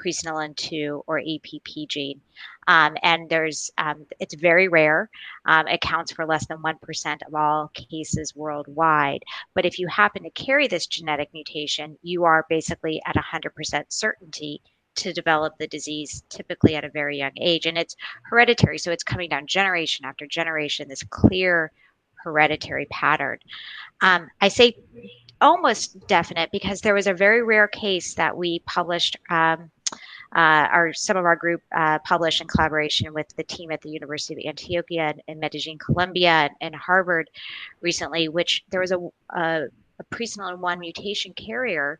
presenilin 0.00 0.56
2 0.56 1.04
or 1.06 1.18
APP 1.18 1.88
gene. 1.88 2.20
Um, 2.68 2.96
and 3.02 3.28
there's 3.28 3.70
um, 3.78 4.06
it's 4.20 4.34
very 4.34 4.68
rare. 4.68 5.10
Um, 5.44 5.66
it 5.66 5.74
accounts 5.74 6.12
for 6.12 6.26
less 6.26 6.46
than 6.46 6.58
1% 6.58 7.18
of 7.26 7.34
all 7.34 7.70
cases 7.74 8.36
worldwide. 8.36 9.22
But 9.54 9.64
if 9.64 9.78
you 9.78 9.88
happen 9.88 10.22
to 10.22 10.30
carry 10.30 10.68
this 10.68 10.86
genetic 10.86 11.30
mutation, 11.32 11.98
you 12.02 12.24
are 12.24 12.46
basically 12.48 13.00
at 13.06 13.16
100% 13.16 13.84
certainty 13.88 14.62
to 14.96 15.12
develop 15.12 15.56
the 15.58 15.66
disease 15.66 16.22
typically 16.28 16.74
at 16.74 16.84
a 16.84 16.90
very 16.90 17.18
young 17.18 17.30
age 17.40 17.64
and 17.64 17.78
it's 17.78 17.96
hereditary 18.24 18.76
so 18.76 18.90
it's 18.90 19.04
coming 19.04 19.28
down 19.28 19.46
generation 19.46 20.04
after 20.04 20.26
generation 20.26 20.88
this 20.88 21.04
clear 21.04 21.70
hereditary 22.24 22.86
pattern 22.86 23.38
um, 24.00 24.28
i 24.40 24.48
say 24.48 24.76
almost 25.40 26.06
definite 26.06 26.50
because 26.52 26.80
there 26.80 26.94
was 26.94 27.06
a 27.06 27.14
very 27.14 27.42
rare 27.42 27.68
case 27.68 28.14
that 28.14 28.36
we 28.36 28.58
published 28.66 29.16
um, 29.30 29.70
uh, 30.34 30.68
our 30.70 30.92
some 30.92 31.16
of 31.16 31.24
our 31.24 31.36
group 31.36 31.62
uh, 31.74 31.98
published 32.00 32.40
in 32.40 32.46
collaboration 32.46 33.12
with 33.12 33.26
the 33.36 33.42
team 33.42 33.70
at 33.72 33.80
the 33.82 33.90
University 33.90 34.46
of 34.46 34.54
Antioquia 34.54 35.10
and, 35.10 35.22
and 35.26 35.40
Medellin, 35.40 35.78
Colombia, 35.78 36.30
and, 36.30 36.52
and, 36.60 36.74
Harvard 36.74 37.28
recently, 37.80 38.28
which 38.28 38.64
there 38.70 38.80
was 38.80 38.92
a, 38.92 38.98
a, 39.30 39.62
a 39.98 40.04
presenilin 40.12 40.58
one 40.58 40.78
mutation 40.78 41.32
carrier 41.32 41.98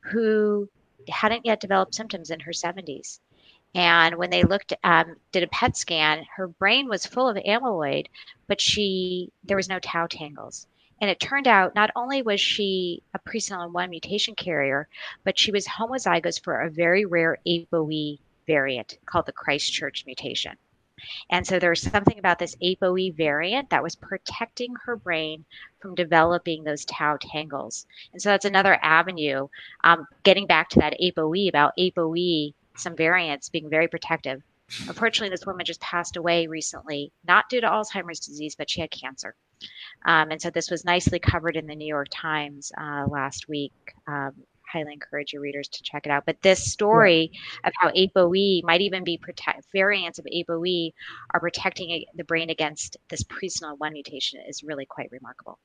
who 0.00 0.68
hadn't 1.08 1.46
yet 1.46 1.60
developed 1.60 1.94
symptoms 1.94 2.30
in 2.30 2.40
her 2.40 2.52
70s. 2.52 3.20
And 3.74 4.16
when 4.16 4.30
they 4.30 4.42
looked, 4.42 4.72
um, 4.82 5.14
did 5.30 5.44
a 5.44 5.48
PET 5.48 5.76
scan, 5.76 6.26
her 6.34 6.48
brain 6.48 6.88
was 6.88 7.06
full 7.06 7.28
of 7.28 7.36
amyloid, 7.36 8.06
but 8.48 8.60
she 8.60 9.30
there 9.44 9.56
was 9.56 9.68
no 9.68 9.78
tau 9.78 10.08
tangles. 10.08 10.66
And 11.00 11.08
it 11.08 11.18
turned 11.18 11.48
out 11.48 11.74
not 11.74 11.90
only 11.96 12.22
was 12.22 12.40
she 12.40 13.02
a 13.14 13.18
presenilin 13.18 13.72
1 13.72 13.90
mutation 13.90 14.34
carrier, 14.34 14.88
but 15.24 15.38
she 15.38 15.50
was 15.50 15.66
homozygous 15.66 16.42
for 16.42 16.60
a 16.60 16.70
very 16.70 17.06
rare 17.06 17.38
ApoE 17.46 18.18
variant 18.46 18.98
called 19.06 19.26
the 19.26 19.32
Christchurch 19.32 20.04
mutation. 20.04 20.56
And 21.30 21.46
so 21.46 21.58
there's 21.58 21.80
something 21.80 22.18
about 22.18 22.38
this 22.38 22.56
ApoE 22.56 23.14
variant 23.14 23.70
that 23.70 23.82
was 23.82 23.96
protecting 23.96 24.74
her 24.84 24.96
brain 24.96 25.46
from 25.80 25.94
developing 25.94 26.62
those 26.62 26.84
tau 26.84 27.16
tangles. 27.18 27.86
And 28.12 28.20
so 28.20 28.28
that's 28.28 28.44
another 28.44 28.78
avenue. 28.82 29.48
Um, 29.82 30.06
getting 30.22 30.46
back 30.46 30.68
to 30.70 30.80
that 30.80 31.00
ApoE 31.00 31.48
about 31.48 31.72
ApoE, 31.78 32.52
some 32.76 32.96
variants 32.96 33.48
being 33.48 33.70
very 33.70 33.88
protective. 33.88 34.42
Unfortunately, 34.86 35.30
this 35.30 35.46
woman 35.46 35.64
just 35.64 35.80
passed 35.80 36.16
away 36.16 36.46
recently, 36.46 37.12
not 37.26 37.48
due 37.48 37.60
to 37.60 37.66
Alzheimer's 37.66 38.20
disease, 38.20 38.54
but 38.54 38.68
she 38.68 38.80
had 38.82 38.90
cancer. 38.90 39.34
Um, 40.04 40.30
and 40.30 40.40
so 40.40 40.50
this 40.50 40.70
was 40.70 40.84
nicely 40.84 41.18
covered 41.18 41.56
in 41.56 41.66
the 41.66 41.74
New 41.74 41.86
York 41.86 42.08
Times 42.10 42.72
uh, 42.78 43.06
last 43.08 43.48
week. 43.48 43.72
Um, 44.06 44.32
highly 44.70 44.92
encourage 44.92 45.32
your 45.32 45.42
readers 45.42 45.68
to 45.68 45.82
check 45.82 46.06
it 46.06 46.10
out. 46.10 46.24
But 46.26 46.42
this 46.42 46.72
story 46.72 47.30
yeah. 47.32 47.68
of 47.68 47.72
how 47.80 47.90
ApoE 47.90 48.62
might 48.64 48.80
even 48.80 49.04
be 49.04 49.18
protect 49.18 49.64
variants 49.72 50.18
of 50.18 50.26
ApoE 50.26 50.92
are 51.32 51.40
protecting 51.40 52.04
the 52.14 52.24
brain 52.24 52.50
against 52.50 52.96
this 53.08 53.22
presenilin 53.24 53.78
one 53.78 53.92
mutation 53.92 54.40
is 54.46 54.62
really 54.62 54.86
quite 54.86 55.10
remarkable. 55.10 55.58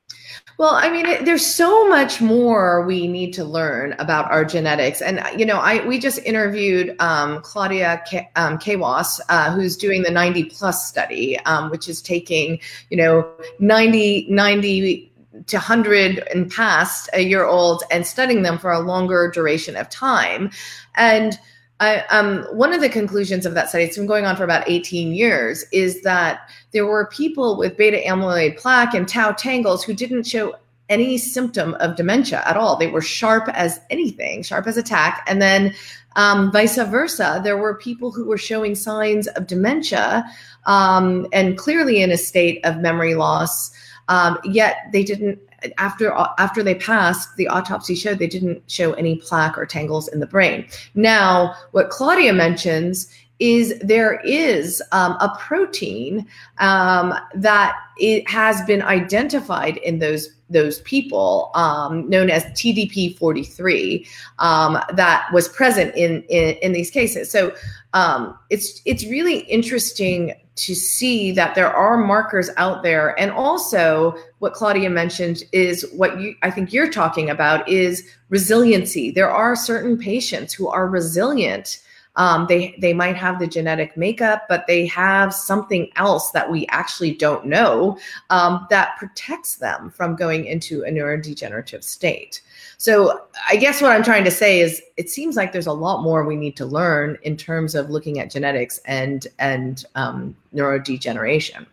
Well, 0.58 0.74
I 0.74 0.90
mean, 0.90 1.06
it, 1.06 1.24
there's 1.24 1.46
so 1.46 1.88
much 1.88 2.20
more 2.20 2.84
we 2.86 3.06
need 3.06 3.32
to 3.34 3.44
learn 3.44 3.94
about 3.98 4.30
our 4.30 4.44
genetics, 4.44 5.02
and 5.02 5.22
you 5.38 5.46
know, 5.46 5.58
I 5.58 5.86
we 5.86 5.98
just 5.98 6.18
interviewed 6.18 6.96
um, 7.00 7.40
Claudia 7.42 8.02
K- 8.08 8.28
um, 8.36 8.58
Kawas, 8.58 9.20
uh, 9.28 9.52
who's 9.52 9.76
doing 9.76 10.02
the 10.02 10.10
90 10.10 10.44
plus 10.44 10.88
study, 10.88 11.38
um, 11.40 11.70
which 11.70 11.88
is 11.88 12.00
taking 12.02 12.58
you 12.90 12.96
know 12.96 13.30
90 13.58 14.26
90 14.30 15.12
to 15.46 15.56
100 15.56 16.26
and 16.32 16.50
past 16.50 17.08
a 17.12 17.20
year 17.20 17.44
old 17.44 17.82
and 17.90 18.06
studying 18.06 18.42
them 18.42 18.58
for 18.58 18.72
a 18.72 18.80
longer 18.80 19.30
duration 19.32 19.76
of 19.76 19.88
time. 19.88 20.50
And 20.94 21.38
I, 21.78 21.98
um, 22.10 22.44
one 22.52 22.72
of 22.72 22.80
the 22.80 22.88
conclusions 22.88 23.44
of 23.44 23.54
that 23.54 23.68
study, 23.68 23.84
it's 23.84 23.98
been 23.98 24.06
going 24.06 24.24
on 24.24 24.36
for 24.36 24.44
about 24.44 24.68
18 24.68 25.12
years, 25.12 25.64
is 25.72 26.02
that 26.02 26.48
there 26.72 26.86
were 26.86 27.06
people 27.06 27.58
with 27.58 27.76
beta 27.76 28.00
amyloid 28.06 28.56
plaque 28.56 28.94
and 28.94 29.06
tau 29.06 29.32
tangles 29.32 29.84
who 29.84 29.92
didn't 29.92 30.26
show 30.26 30.56
any 30.88 31.18
symptom 31.18 31.74
of 31.74 31.96
dementia 31.96 32.42
at 32.46 32.56
all. 32.56 32.76
They 32.76 32.86
were 32.86 33.02
sharp 33.02 33.48
as 33.48 33.80
anything, 33.90 34.42
sharp 34.42 34.66
as 34.66 34.76
a 34.76 34.82
tack. 34.82 35.24
And 35.26 35.42
then 35.42 35.74
um, 36.14 36.50
vice 36.50 36.76
versa, 36.76 37.40
there 37.44 37.58
were 37.58 37.74
people 37.74 38.10
who 38.10 38.24
were 38.24 38.38
showing 38.38 38.74
signs 38.74 39.26
of 39.28 39.46
dementia 39.46 40.24
um, 40.64 41.26
and 41.32 41.58
clearly 41.58 42.00
in 42.00 42.10
a 42.10 42.16
state 42.16 42.64
of 42.64 42.78
memory 42.78 43.14
loss 43.14 43.70
um, 44.08 44.38
yet 44.44 44.88
they 44.92 45.02
didn't 45.02 45.38
after 45.78 46.12
after 46.38 46.62
they 46.62 46.74
passed 46.74 47.34
the 47.36 47.48
autopsy 47.48 47.94
showed 47.94 48.18
they 48.18 48.26
didn't 48.26 48.62
show 48.70 48.92
any 48.94 49.16
plaque 49.16 49.56
or 49.56 49.66
tangles 49.66 50.08
in 50.08 50.20
the 50.20 50.26
brain 50.26 50.66
now 50.94 51.54
what 51.72 51.90
claudia 51.90 52.32
mentions 52.32 53.12
is 53.38 53.78
there 53.80 54.20
is 54.20 54.82
um, 54.92 55.12
a 55.20 55.36
protein 55.38 56.26
um, 56.58 57.14
that 57.34 57.76
it 57.98 58.28
has 58.28 58.62
been 58.62 58.82
identified 58.82 59.76
in 59.78 59.98
those 59.98 60.30
those 60.48 60.80
people 60.82 61.50
um, 61.54 62.08
known 62.08 62.30
as 62.30 62.44
TDP43 62.44 64.06
um, 64.38 64.78
that 64.94 65.28
was 65.32 65.48
present 65.48 65.94
in, 65.96 66.22
in, 66.28 66.54
in 66.62 66.72
these 66.72 66.90
cases. 66.90 67.30
So 67.30 67.52
um, 67.94 68.38
it's 68.50 68.80
it's 68.84 69.04
really 69.06 69.40
interesting 69.40 70.34
to 70.56 70.74
see 70.74 71.32
that 71.32 71.54
there 71.54 71.72
are 71.72 71.96
markers 71.98 72.50
out 72.56 72.82
there. 72.82 73.18
And 73.20 73.30
also 73.30 74.16
what 74.38 74.54
claudia 74.54 74.90
mentioned 74.90 75.44
is 75.52 75.86
what 75.92 76.20
you 76.20 76.34
i 76.42 76.50
think 76.50 76.72
you're 76.72 76.90
talking 76.90 77.30
about 77.30 77.68
is 77.68 78.08
resiliency. 78.28 79.10
There 79.10 79.30
are 79.30 79.54
certain 79.54 79.96
patients 79.98 80.52
who 80.52 80.68
are 80.68 80.88
resilient. 80.88 81.80
Um, 82.16 82.46
they 82.48 82.74
they 82.80 82.94
might 82.94 83.16
have 83.16 83.38
the 83.38 83.46
genetic 83.46 83.96
makeup, 83.96 84.46
but 84.48 84.66
they 84.66 84.86
have 84.86 85.34
something 85.34 85.90
else 85.96 86.30
that 86.30 86.50
we 86.50 86.66
actually 86.68 87.12
don't 87.12 87.44
know 87.44 87.98
um, 88.30 88.66
that 88.70 88.96
protects 88.96 89.56
them 89.56 89.90
from 89.90 90.16
going 90.16 90.46
into 90.46 90.82
a 90.82 90.90
neurodegenerative 90.90 91.84
state. 91.84 92.40
So 92.78 93.22
I 93.48 93.56
guess 93.56 93.80
what 93.80 93.92
I'm 93.92 94.02
trying 94.02 94.24
to 94.24 94.30
say 94.30 94.60
is 94.60 94.82
it 94.96 95.08
seems 95.08 95.36
like 95.36 95.52
there's 95.52 95.66
a 95.66 95.72
lot 95.72 96.02
more 96.02 96.24
we 96.24 96.36
need 96.36 96.56
to 96.56 96.66
learn 96.66 97.16
in 97.22 97.36
terms 97.36 97.74
of 97.74 97.90
looking 97.90 98.18
at 98.18 98.30
genetics 98.30 98.80
and 98.86 99.26
and 99.38 99.84
um, 99.94 100.36
neurodegeneration. 100.54 101.66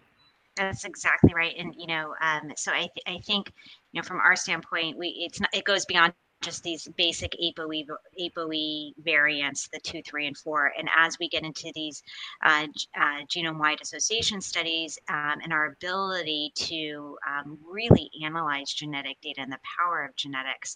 That's 0.55 0.85
exactly 0.85 1.33
right, 1.33 1.55
and 1.57 1.73
you 1.77 1.87
know, 1.87 2.13
um, 2.21 2.51
so 2.55 2.71
I 2.71 2.87
th- 2.95 3.03
I 3.07 3.19
think 3.21 3.51
you 3.91 4.01
know 4.01 4.03
from 4.03 4.19
our 4.19 4.35
standpoint, 4.35 4.97
we 4.97 5.07
it's 5.27 5.39
not 5.39 5.49
it 5.53 5.65
goes 5.65 5.85
beyond 5.85 6.13
just 6.43 6.63
these 6.63 6.87
basic 6.97 7.35
ApoE, 7.41 7.87
ApoE 8.19 8.93
variants, 9.03 9.69
the 9.69 9.79
two, 9.79 10.01
three, 10.03 10.27
and 10.27 10.37
four. 10.37 10.71
And 10.77 10.89
as 10.95 11.17
we 11.19 11.29
get 11.29 11.43
into 11.43 11.71
these 11.73 12.03
uh, 12.43 12.67
uh, 12.95 13.25
genome-wide 13.27 13.81
association 13.81 14.41
studies 14.41 14.99
um, 15.09 15.39
and 15.43 15.53
our 15.53 15.67
ability 15.67 16.51
to 16.55 17.17
um, 17.27 17.57
really 17.67 18.09
analyze 18.23 18.71
genetic 18.71 19.19
data 19.21 19.41
and 19.41 19.51
the 19.51 19.59
power 19.79 20.03
of 20.03 20.15
genetics, 20.15 20.75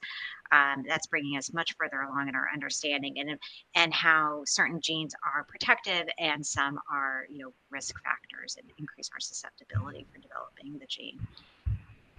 um, 0.51 0.83
that's 0.87 1.07
bringing 1.07 1.37
us 1.37 1.53
much 1.53 1.75
further 1.77 2.01
along 2.01 2.29
in 2.29 2.35
our 2.35 2.47
understanding 2.53 3.19
and 3.19 3.37
and 3.75 3.93
how 3.93 4.43
certain 4.45 4.79
genes 4.81 5.13
are 5.23 5.43
protective 5.43 6.07
and 6.17 6.45
some 6.45 6.79
are 6.91 7.25
you 7.29 7.39
know 7.39 7.51
risk 7.69 8.01
factors 8.01 8.57
and 8.57 8.71
increase 8.77 9.09
our 9.13 9.19
susceptibility 9.19 10.05
for 10.11 10.19
developing 10.19 10.79
the 10.79 10.87
gene. 10.87 11.19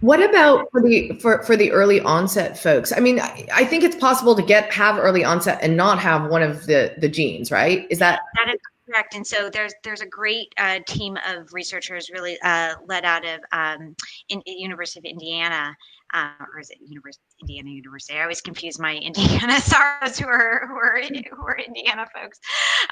What 0.01 0.23
about 0.23 0.71
for 0.71 0.81
the 0.81 1.11
for, 1.19 1.43
for 1.43 1.57
the 1.57 1.71
early 1.71 1.99
onset 1.99 2.57
folks? 2.57 2.93
I 2.95 2.99
mean, 2.99 3.19
I, 3.19 3.65
think 3.65 3.83
it's 3.83 3.97
possible 3.97 4.33
to 4.35 4.41
get 4.41 4.71
have 4.71 4.97
early 4.97 5.25
onset 5.25 5.59
and 5.61 5.75
not 5.75 5.99
have 5.99 6.29
one 6.29 6.41
of 6.41 6.67
the 6.67 6.93
the 6.97 7.09
genes, 7.09 7.51
right? 7.51 7.85
Is 7.89 7.99
that 7.99 8.21
that 8.35 8.53
is 8.53 8.61
correct? 8.89 9.15
And 9.15 9.25
so 9.25 9.49
there's 9.49 9.73
there's 9.83 10.01
a 10.01 10.07
great 10.07 10.53
uh, 10.57 10.79
team 10.87 11.17
of 11.27 11.53
researchers 11.53 12.09
really 12.09 12.37
uh, 12.43 12.75
led 12.87 13.05
out 13.05 13.25
of 13.25 13.39
um, 13.51 13.95
in, 14.29 14.41
University 14.45 14.99
of 14.99 15.05
Indiana 15.05 15.75
uh, 16.13 16.31
or 16.53 16.59
is 16.59 16.69
it 16.69 16.77
University 16.85 17.23
Indiana 17.41 17.69
University? 17.69 18.17
I 18.17 18.23
always 18.23 18.41
confuse 18.41 18.79
my 18.79 18.95
Indiana 19.01 19.59
stars 19.59 20.17
who 20.17 20.27
are 20.27 20.67
who 20.67 20.75
are 20.75 21.01
who 21.01 21.45
are 21.45 21.57
Indiana 21.57 22.05
folks, 22.13 22.39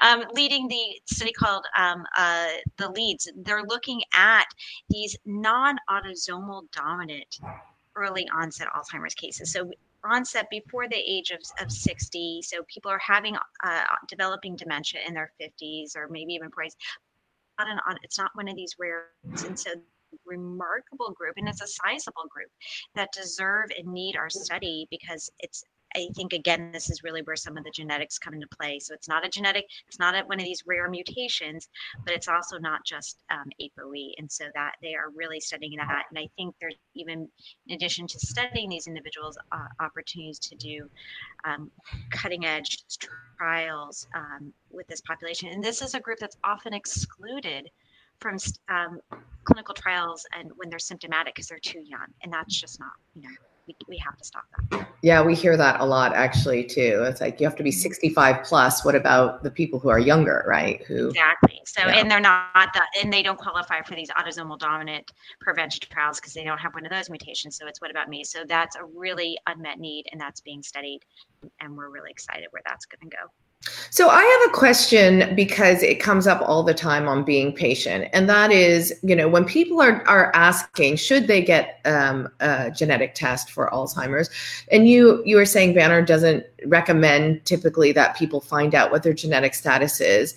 um, 0.00 0.24
leading 0.34 0.68
the 0.68 1.00
study 1.06 1.32
called 1.32 1.64
um, 1.76 2.04
uh, 2.16 2.48
the 2.76 2.90
leads. 2.90 3.28
They're 3.36 3.64
looking 3.64 4.02
at 4.14 4.46
these 4.88 5.16
non-autosomal 5.26 6.62
dominant 6.72 7.38
early 7.96 8.28
onset 8.32 8.68
Alzheimer's 8.76 9.14
cases. 9.14 9.52
So 9.52 9.70
onset 10.04 10.48
before 10.50 10.88
the 10.88 10.96
age 10.96 11.30
of, 11.30 11.40
of 11.60 11.70
60 11.70 12.40
so 12.42 12.62
people 12.72 12.90
are 12.90 13.00
having 13.04 13.36
uh, 13.64 13.84
developing 14.08 14.56
dementia 14.56 15.00
in 15.06 15.14
their 15.14 15.32
50s 15.40 15.96
or 15.96 16.08
maybe 16.08 16.32
even 16.32 16.50
before 16.50 16.76
not 17.58 17.68
an, 17.68 17.78
it's 18.02 18.18
not 18.18 18.30
one 18.34 18.48
of 18.48 18.56
these 18.56 18.76
rare 18.78 19.08
and 19.46 19.58
so 19.58 19.70
remarkable 20.24 21.12
group 21.12 21.34
and 21.36 21.48
it's 21.48 21.62
a 21.62 21.66
sizable 21.66 22.24
group 22.30 22.50
that 22.94 23.10
deserve 23.12 23.66
and 23.76 23.86
need 23.92 24.16
our 24.16 24.30
study 24.30 24.86
because 24.90 25.30
it's 25.40 25.64
I 25.94 26.08
think 26.14 26.32
again, 26.32 26.70
this 26.72 26.90
is 26.90 27.02
really 27.02 27.22
where 27.22 27.36
some 27.36 27.56
of 27.56 27.64
the 27.64 27.70
genetics 27.70 28.18
come 28.18 28.34
into 28.34 28.46
play. 28.48 28.78
So 28.78 28.94
it's 28.94 29.08
not 29.08 29.24
a 29.24 29.28
genetic, 29.28 29.66
it's 29.86 29.98
not 29.98 30.14
a, 30.14 30.20
one 30.26 30.38
of 30.38 30.44
these 30.44 30.64
rare 30.66 30.88
mutations, 30.88 31.68
but 32.04 32.14
it's 32.14 32.28
also 32.28 32.58
not 32.58 32.84
just 32.84 33.18
um, 33.30 33.50
ApoE. 33.60 34.12
And 34.18 34.30
so 34.30 34.44
that 34.54 34.74
they 34.82 34.94
are 34.94 35.10
really 35.14 35.40
studying 35.40 35.76
that. 35.78 36.04
And 36.10 36.18
I 36.18 36.28
think 36.36 36.54
there's 36.60 36.76
even, 36.94 37.28
in 37.66 37.74
addition 37.74 38.06
to 38.06 38.18
studying 38.18 38.68
these 38.68 38.86
individuals, 38.86 39.38
uh, 39.52 39.66
opportunities 39.80 40.38
to 40.40 40.56
do 40.56 40.88
um, 41.44 41.70
cutting 42.10 42.44
edge 42.44 42.84
trials 43.38 44.06
um, 44.14 44.52
with 44.70 44.86
this 44.88 45.00
population. 45.00 45.48
And 45.50 45.62
this 45.62 45.82
is 45.82 45.94
a 45.94 46.00
group 46.00 46.18
that's 46.18 46.36
often 46.44 46.74
excluded 46.74 47.70
from 48.20 48.36
um, 48.68 49.00
clinical 49.44 49.74
trials 49.74 50.26
and 50.36 50.50
when 50.56 50.68
they're 50.68 50.78
symptomatic 50.78 51.34
because 51.34 51.46
they're 51.46 51.58
too 51.58 51.80
young 51.80 52.06
and 52.22 52.32
that's 52.32 52.60
just 52.60 52.80
not 52.80 52.92
you 53.14 53.22
know 53.22 53.34
we, 53.68 53.76
we 53.86 53.96
have 53.98 54.16
to 54.16 54.24
stop 54.24 54.44
that. 54.70 54.88
Yeah 55.02 55.22
we 55.22 55.34
hear 55.34 55.56
that 55.56 55.80
a 55.80 55.84
lot 55.84 56.14
actually 56.14 56.64
too. 56.64 57.04
It's 57.06 57.20
like 57.20 57.40
you 57.40 57.46
have 57.46 57.56
to 57.56 57.62
be 57.62 57.70
65 57.70 58.44
plus. 58.44 58.84
What 58.84 58.94
about 58.94 59.42
the 59.42 59.50
people 59.50 59.78
who 59.78 59.90
are 59.90 59.98
younger 59.98 60.44
right? 60.48 60.82
Who 60.86 61.08
exactly. 61.08 61.60
So 61.66 61.82
yeah. 61.82 61.98
and 61.98 62.10
they're 62.10 62.20
not 62.20 62.50
that 62.54 62.86
and 63.00 63.12
they 63.12 63.22
don't 63.22 63.38
qualify 63.38 63.82
for 63.82 63.94
these 63.94 64.10
autosomal 64.10 64.58
dominant 64.58 65.12
prevention 65.40 65.84
trials 65.90 66.18
because 66.18 66.32
they 66.32 66.44
don't 66.44 66.58
have 66.58 66.74
one 66.74 66.84
of 66.84 66.90
those 66.90 67.10
mutations. 67.10 67.56
So 67.56 67.66
it's 67.66 67.80
what 67.80 67.90
about 67.90 68.08
me? 68.08 68.24
So 68.24 68.44
that's 68.48 68.76
a 68.76 68.84
really 68.84 69.38
unmet 69.46 69.78
need 69.78 70.06
and 70.10 70.20
that's 70.20 70.40
being 70.40 70.62
studied 70.62 71.00
and 71.60 71.76
we're 71.76 71.90
really 71.90 72.10
excited 72.10 72.46
where 72.50 72.62
that's 72.64 72.86
going 72.86 73.08
to 73.10 73.16
go 73.16 73.30
so 73.90 74.08
I 74.08 74.22
have 74.22 74.50
a 74.50 74.56
question 74.56 75.34
because 75.34 75.82
it 75.82 76.00
comes 76.00 76.26
up 76.26 76.40
all 76.42 76.62
the 76.62 76.74
time 76.74 77.08
on 77.08 77.24
being 77.24 77.52
patient, 77.52 78.08
and 78.12 78.28
that 78.28 78.52
is, 78.52 78.94
you 79.02 79.16
know, 79.16 79.28
when 79.28 79.44
people 79.44 79.80
are 79.80 80.06
are 80.06 80.30
asking 80.34 80.96
should 80.96 81.26
they 81.26 81.42
get 81.42 81.80
um, 81.84 82.28
a 82.40 82.70
genetic 82.70 83.14
test 83.14 83.50
for 83.50 83.68
Alzheimer's, 83.70 84.30
and 84.70 84.88
you 84.88 85.22
you 85.24 85.36
were 85.36 85.44
saying 85.44 85.74
Banner 85.74 86.02
doesn't 86.02 86.44
recommend 86.66 87.44
typically 87.44 87.92
that 87.92 88.16
people 88.16 88.40
find 88.40 88.74
out 88.74 88.90
what 88.90 89.02
their 89.02 89.14
genetic 89.14 89.54
status 89.54 90.00
is. 90.00 90.34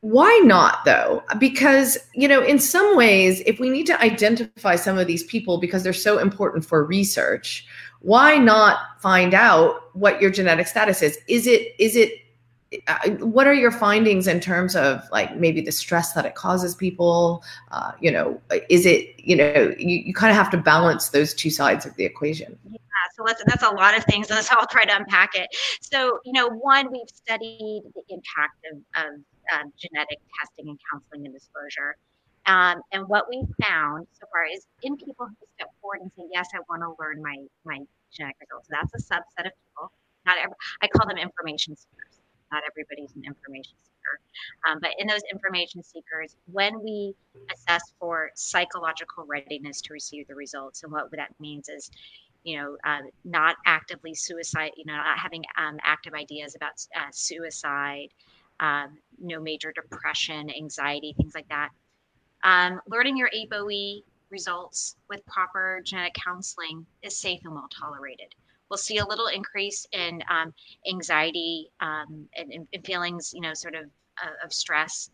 Why 0.00 0.40
not 0.44 0.84
though? 0.84 1.22
Because, 1.38 1.98
you 2.14 2.28
know, 2.28 2.42
in 2.42 2.58
some 2.58 2.96
ways, 2.96 3.40
if 3.46 3.58
we 3.58 3.70
need 3.70 3.86
to 3.86 4.00
identify 4.00 4.76
some 4.76 4.98
of 4.98 5.06
these 5.06 5.24
people 5.24 5.58
because 5.58 5.82
they're 5.82 5.92
so 5.92 6.18
important 6.18 6.64
for 6.64 6.84
research, 6.84 7.66
why 8.00 8.36
not 8.36 8.78
find 9.00 9.34
out 9.34 9.94
what 9.96 10.20
your 10.20 10.30
genetic 10.30 10.66
status 10.66 11.02
is? 11.02 11.18
Is 11.28 11.46
it 11.46 11.74
is 11.78 11.96
it 11.96 12.25
what 13.20 13.46
are 13.46 13.54
your 13.54 13.70
findings 13.70 14.26
in 14.26 14.40
terms 14.40 14.74
of 14.74 15.08
like 15.12 15.36
maybe 15.36 15.60
the 15.60 15.72
stress 15.72 16.12
that 16.12 16.26
it 16.26 16.34
causes 16.34 16.74
people? 16.74 17.44
Uh, 17.70 17.92
you 18.00 18.10
know 18.10 18.40
is 18.68 18.86
it 18.86 19.14
you 19.18 19.36
know 19.36 19.74
you, 19.78 19.98
you 19.98 20.14
kind 20.14 20.30
of 20.30 20.36
have 20.36 20.50
to 20.50 20.56
balance 20.56 21.10
those 21.10 21.32
two 21.34 21.50
sides 21.50 21.86
of 21.86 21.94
the 21.96 22.04
equation. 22.04 22.58
Yeah 22.68 22.78
so 23.16 23.24
that's, 23.26 23.42
that's 23.46 23.62
a 23.62 23.70
lot 23.70 23.96
of 23.96 24.04
things 24.04 24.30
and 24.30 24.38
so 24.44 24.54
i'll 24.58 24.66
try 24.66 24.84
to 24.84 24.96
unpack 24.96 25.34
it. 25.34 25.48
So 25.80 26.18
you 26.24 26.32
know 26.32 26.48
one 26.48 26.90
we've 26.92 27.08
studied 27.08 27.82
the 27.94 28.02
impact 28.08 28.58
of, 28.72 28.78
of 29.04 29.14
um, 29.54 29.72
genetic 29.78 30.18
testing 30.38 30.68
and 30.68 30.78
counseling 30.90 31.24
and 31.24 31.34
disclosure. 31.34 31.96
Um, 32.46 32.80
and 32.92 33.08
what 33.08 33.26
we 33.28 33.42
found 33.66 34.06
so 34.12 34.26
far 34.30 34.44
is 34.46 34.66
in 34.82 34.96
people 34.96 35.26
who 35.26 35.46
step 35.56 35.68
forward 35.80 36.00
and 36.02 36.10
say 36.16 36.24
yes 36.32 36.48
i 36.54 36.58
want 36.68 36.82
to 36.82 36.94
learn 37.02 37.22
my 37.22 37.36
my 37.64 37.78
genetic 38.12 38.36
results 38.40 38.68
that's 38.70 38.92
a 38.94 39.14
subset 39.14 39.46
of 39.46 39.52
people. 39.64 39.90
Not 40.26 40.38
every, 40.38 40.56
i 40.82 40.88
call 40.88 41.06
them 41.08 41.18
information 41.18 41.76
seekers 41.76 42.15
not 42.52 42.62
everybody's 42.68 43.14
an 43.16 43.24
information 43.24 43.74
seeker. 43.82 44.20
Um, 44.68 44.78
but 44.80 44.90
in 44.98 45.06
those 45.06 45.22
information 45.32 45.82
seekers, 45.82 46.36
when 46.50 46.82
we 46.82 47.14
assess 47.52 47.82
for 47.98 48.30
psychological 48.34 49.24
readiness 49.26 49.80
to 49.82 49.92
receive 49.92 50.26
the 50.28 50.34
results, 50.34 50.82
and 50.82 50.92
what 50.92 51.10
that 51.12 51.30
means 51.40 51.68
is, 51.68 51.90
you 52.44 52.58
know, 52.58 52.76
uh, 52.84 53.00
not 53.24 53.56
actively 53.66 54.14
suicide, 54.14 54.70
you 54.76 54.84
know, 54.84 54.94
not 54.94 55.18
having 55.18 55.44
um, 55.58 55.78
active 55.82 56.14
ideas 56.14 56.54
about 56.54 56.72
uh, 56.96 57.08
suicide, 57.10 58.08
um, 58.60 58.98
no 59.20 59.40
major 59.40 59.72
depression, 59.72 60.50
anxiety, 60.50 61.14
things 61.16 61.34
like 61.34 61.48
that. 61.48 61.70
Um, 62.44 62.80
learning 62.88 63.16
your 63.16 63.30
ApoE 63.34 64.02
results 64.30 64.96
with 65.08 65.24
proper 65.26 65.80
genetic 65.84 66.14
counseling 66.14 66.86
is 67.02 67.18
safe 67.18 67.40
and 67.44 67.54
well 67.54 67.68
tolerated 67.76 68.34
we'll 68.70 68.78
see 68.78 68.98
a 68.98 69.06
little 69.06 69.28
increase 69.28 69.86
in 69.92 70.22
um, 70.30 70.52
anxiety 70.90 71.70
um, 71.80 72.28
and, 72.36 72.68
and, 72.72 72.86
feelings, 72.86 73.32
you 73.34 73.40
know, 73.40 73.54
sort 73.54 73.74
of 73.74 73.84
uh, 74.22 74.44
of 74.44 74.52
stress 74.52 75.10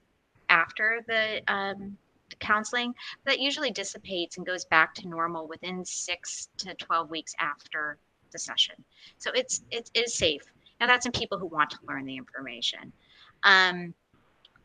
after 0.49 1.01
the 1.07 1.43
um, 1.53 1.97
counseling. 2.39 2.95
That 3.25 3.41
usually 3.41 3.71
dissipates 3.71 4.37
and 4.37 4.47
goes 4.47 4.65
back 4.65 4.95
to 4.97 5.09
normal 5.09 5.47
within 5.47 5.85
six 5.85 6.49
to 6.59 6.75
twelve 6.75 7.11
weeks 7.11 7.35
after 7.39 7.99
the 8.33 8.39
session. 8.39 8.77
So 9.19 9.31
it's 9.35 9.63
it 9.71 9.91
is 9.95 10.15
safe. 10.15 10.43
Now 10.81 10.87
that's 10.87 11.07
in 11.07 11.13
people 11.13 11.39
who 11.39 11.47
want 11.47 11.71
to 11.71 11.79
learn 11.89 12.05
the 12.05 12.17
information. 12.17 12.93
Um, 13.45 13.95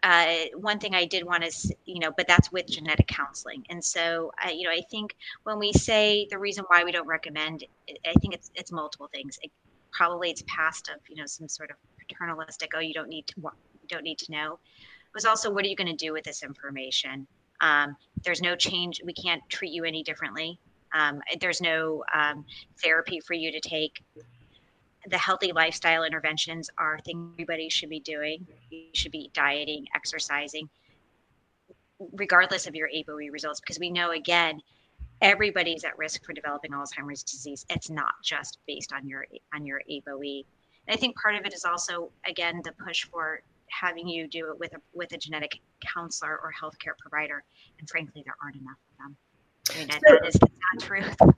uh, 0.08 0.46
one 0.56 0.80
thing 0.80 0.96
I 0.96 1.04
did 1.04 1.26
want 1.26 1.44
to, 1.44 1.76
you 1.84 2.00
know, 2.00 2.12
but 2.16 2.30
that's 2.30 2.50
with 2.50 2.66
genetic 2.68 3.08
counseling. 3.08 3.66
And 3.70 3.84
so, 3.84 4.32
uh, 4.44 4.50
you 4.50 4.64
know, 4.64 4.72
I 4.72 4.82
think 4.90 5.18
when 5.44 5.60
we 5.60 5.74
say 5.74 6.28
the 6.32 6.40
reason 6.40 6.64
why 6.70 6.86
we 6.86 6.94
don't 6.94 7.08
recommend, 7.08 7.66
I 7.90 8.14
think 8.22 8.34
it's 8.34 8.50
it's 8.56 8.72
multiple 8.72 9.10
things. 9.14 9.38
It, 9.42 9.52
probably 9.92 10.30
it's 10.30 10.44
past 10.48 10.90
of 10.90 11.02
you 11.10 11.18
know 11.18 11.26
some 11.26 11.50
sort 11.50 11.72
of 11.72 11.76
paternalistic. 12.00 12.72
Oh, 12.74 12.80
you 12.80 12.94
don't 12.94 13.10
need 13.10 13.28
to 13.28 13.34
you 13.42 13.88
don't 13.90 14.04
need 14.04 14.18
to 14.20 14.32
know. 14.32 14.54
It 14.54 15.14
was 15.14 15.26
also 15.26 15.52
what 15.52 15.66
are 15.66 15.68
you 15.68 15.76
going 15.76 15.92
to 15.92 16.06
do 16.06 16.14
with 16.14 16.24
this 16.24 16.42
information? 16.42 17.28
Um, 17.60 17.98
there's 18.24 18.42
no 18.42 18.56
change. 18.56 19.02
We 19.04 19.14
can't 19.14 19.42
treat 19.50 19.74
you 19.74 19.84
any 19.84 20.04
differently. 20.04 20.58
Um, 20.94 21.20
there's 21.42 21.60
no 21.60 22.06
um, 22.14 22.46
therapy 22.82 23.20
for 23.20 23.34
you 23.34 23.52
to 23.52 23.60
take 23.60 24.02
the 25.08 25.18
healthy 25.18 25.52
lifestyle 25.54 26.04
interventions 26.04 26.70
are 26.78 27.00
things 27.00 27.32
everybody 27.34 27.70
should 27.70 27.90
be 27.90 28.00
doing. 28.00 28.46
You 28.70 28.88
should 28.94 29.12
be 29.12 29.32
dieting, 29.34 29.86
exercising, 29.96 30.70
regardless 32.14 32.68
of 32.68 32.76
your 32.76 32.90
ApoE 32.90 33.32
results, 33.32 33.60
because 33.60 33.80
we 33.80 33.90
know 33.90 34.12
again, 34.12 34.62
everybody's 35.22 35.84
at 35.84 35.98
risk 35.98 36.24
for 36.26 36.34
developing 36.34 36.72
Alzheimer's 36.72 37.24
disease. 37.24 37.66
It's 37.70 37.90
not 37.90 38.14
just 38.24 38.60
based 38.68 38.94
on 38.94 39.08
your 39.08 39.26
on 39.54 39.66
your 39.66 39.82
ApoE. 39.90 40.46
And 40.88 40.96
I 40.96 40.98
think 40.98 41.16
part 41.18 41.36
of 41.36 41.46
it 41.46 41.54
is 41.54 41.66
also, 41.66 42.12
again, 42.26 42.62
the 42.64 42.72
push 42.74 43.06
for 43.06 43.42
having 43.70 44.08
you 44.08 44.28
do 44.28 44.52
it 44.52 44.60
with 44.60 44.74
a 44.74 44.82
with 44.94 45.12
a 45.14 45.18
genetic 45.18 45.60
counselor 45.94 46.38
or 46.38 46.52
healthcare 46.52 46.98
provider. 47.00 47.44
And 47.80 47.90
frankly, 47.90 48.24
there 48.26 48.36
aren't 48.44 48.58
enough 48.58 48.78
of 48.92 48.98
them. 48.98 49.18
I 49.72 49.78
mean, 49.80 49.88
that 49.88 50.26
is 50.28 50.34
the 50.34 50.48
sad 50.48 50.88
truth. 50.88 51.38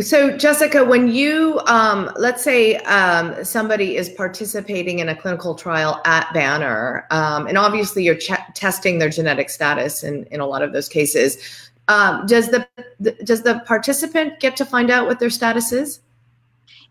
So, 0.00 0.34
Jessica, 0.38 0.82
when 0.82 1.08
you, 1.08 1.60
um, 1.66 2.10
let's 2.16 2.42
say 2.42 2.76
um, 2.76 3.44
somebody 3.44 3.96
is 3.96 4.08
participating 4.08 5.00
in 5.00 5.10
a 5.10 5.14
clinical 5.14 5.54
trial 5.54 6.00
at 6.06 6.32
Banner, 6.32 7.06
um, 7.10 7.46
and 7.46 7.58
obviously 7.58 8.02
you're 8.02 8.16
ch- 8.16 8.30
testing 8.54 8.98
their 8.98 9.10
genetic 9.10 9.50
status 9.50 10.02
in, 10.02 10.24
in 10.30 10.40
a 10.40 10.46
lot 10.46 10.62
of 10.62 10.72
those 10.72 10.88
cases, 10.88 11.36
um, 11.88 12.24
does 12.24 12.48
the, 12.48 12.66
the, 13.00 13.12
does 13.24 13.42
the 13.42 13.60
participant 13.66 14.40
get 14.40 14.56
to 14.56 14.64
find 14.64 14.90
out 14.90 15.06
what 15.06 15.20
their 15.20 15.28
status 15.28 15.72
is? 15.72 16.00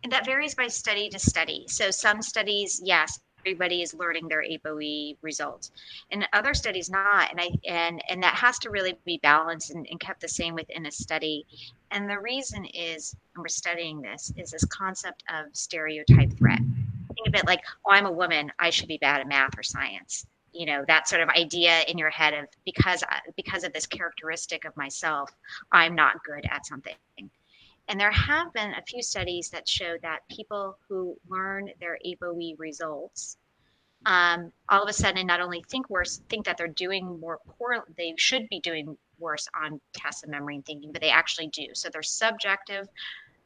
And 0.03 0.11
that 0.11 0.23
varies 0.23 0.53
by 0.53 0.67
study 0.67 1.09
to 1.09 1.17
study. 1.17 1.65
So, 1.69 1.89
some 1.89 2.21
studies, 2.21 2.79
yes, 2.83 3.19
everybody 3.45 3.81
is 3.81 3.93
learning 3.93 4.27
their 4.27 4.43
ApoE 4.43 5.17
results. 5.21 5.71
And 6.11 6.27
other 6.33 6.53
studies 6.53 6.89
not. 6.89 7.31
And 7.31 7.39
I 7.39 7.49
and 7.67 8.01
and 8.09 8.21
that 8.23 8.35
has 8.35 8.59
to 8.59 8.69
really 8.69 8.97
be 9.05 9.19
balanced 9.21 9.71
and, 9.71 9.87
and 9.89 9.99
kept 9.99 10.21
the 10.21 10.27
same 10.27 10.55
within 10.55 10.85
a 10.85 10.91
study. 10.91 11.45
And 11.91 12.09
the 12.09 12.19
reason 12.19 12.65
is, 12.65 13.15
and 13.35 13.41
we're 13.41 13.49
studying 13.49 14.01
this, 14.01 14.31
is 14.37 14.51
this 14.51 14.65
concept 14.65 15.23
of 15.29 15.45
stereotype 15.53 16.37
threat. 16.37 16.59
Think 16.59 17.27
of 17.27 17.35
it 17.35 17.45
like, 17.45 17.61
oh, 17.85 17.91
I'm 17.91 18.05
a 18.05 18.11
woman, 18.11 18.51
I 18.59 18.69
should 18.69 18.87
be 18.87 18.97
bad 18.97 19.21
at 19.21 19.27
math 19.27 19.57
or 19.57 19.63
science. 19.63 20.25
You 20.53 20.65
know, 20.65 20.83
that 20.87 21.07
sort 21.07 21.21
of 21.21 21.29
idea 21.29 21.81
in 21.87 21.97
your 21.97 22.09
head 22.09 22.33
of 22.33 22.45
because 22.65 23.03
uh, 23.03 23.19
because 23.35 23.63
of 23.63 23.73
this 23.73 23.85
characteristic 23.85 24.65
of 24.65 24.75
myself, 24.75 25.31
I'm 25.71 25.95
not 25.95 26.23
good 26.23 26.45
at 26.49 26.65
something. 26.65 26.95
And 27.91 27.99
there 27.99 28.11
have 28.11 28.53
been 28.53 28.73
a 28.73 28.81
few 28.87 29.03
studies 29.03 29.49
that 29.49 29.67
show 29.67 29.97
that 30.01 30.21
people 30.29 30.77
who 30.87 31.17
learn 31.27 31.69
their 31.81 31.99
ApoE 32.05 32.57
results 32.57 33.37
um, 34.05 34.51
all 34.69 34.81
of 34.81 34.89
a 34.89 34.93
sudden 34.93 35.27
not 35.27 35.41
only 35.41 35.63
think 35.69 35.89
worse, 35.89 36.21
think 36.29 36.45
that 36.45 36.57
they're 36.57 36.67
doing 36.67 37.19
more 37.19 37.39
poor, 37.57 37.83
they 37.97 38.13
should 38.17 38.47
be 38.49 38.59
doing 38.59 38.97
worse 39.19 39.47
on 39.53 39.79
tests 39.93 40.23
of 40.23 40.29
memory 40.29 40.55
and 40.55 40.65
thinking, 40.65 40.91
but 40.91 41.01
they 41.01 41.09
actually 41.09 41.47
do. 41.47 41.67
So 41.73 41.89
their 41.89 42.01
subjective 42.01 42.87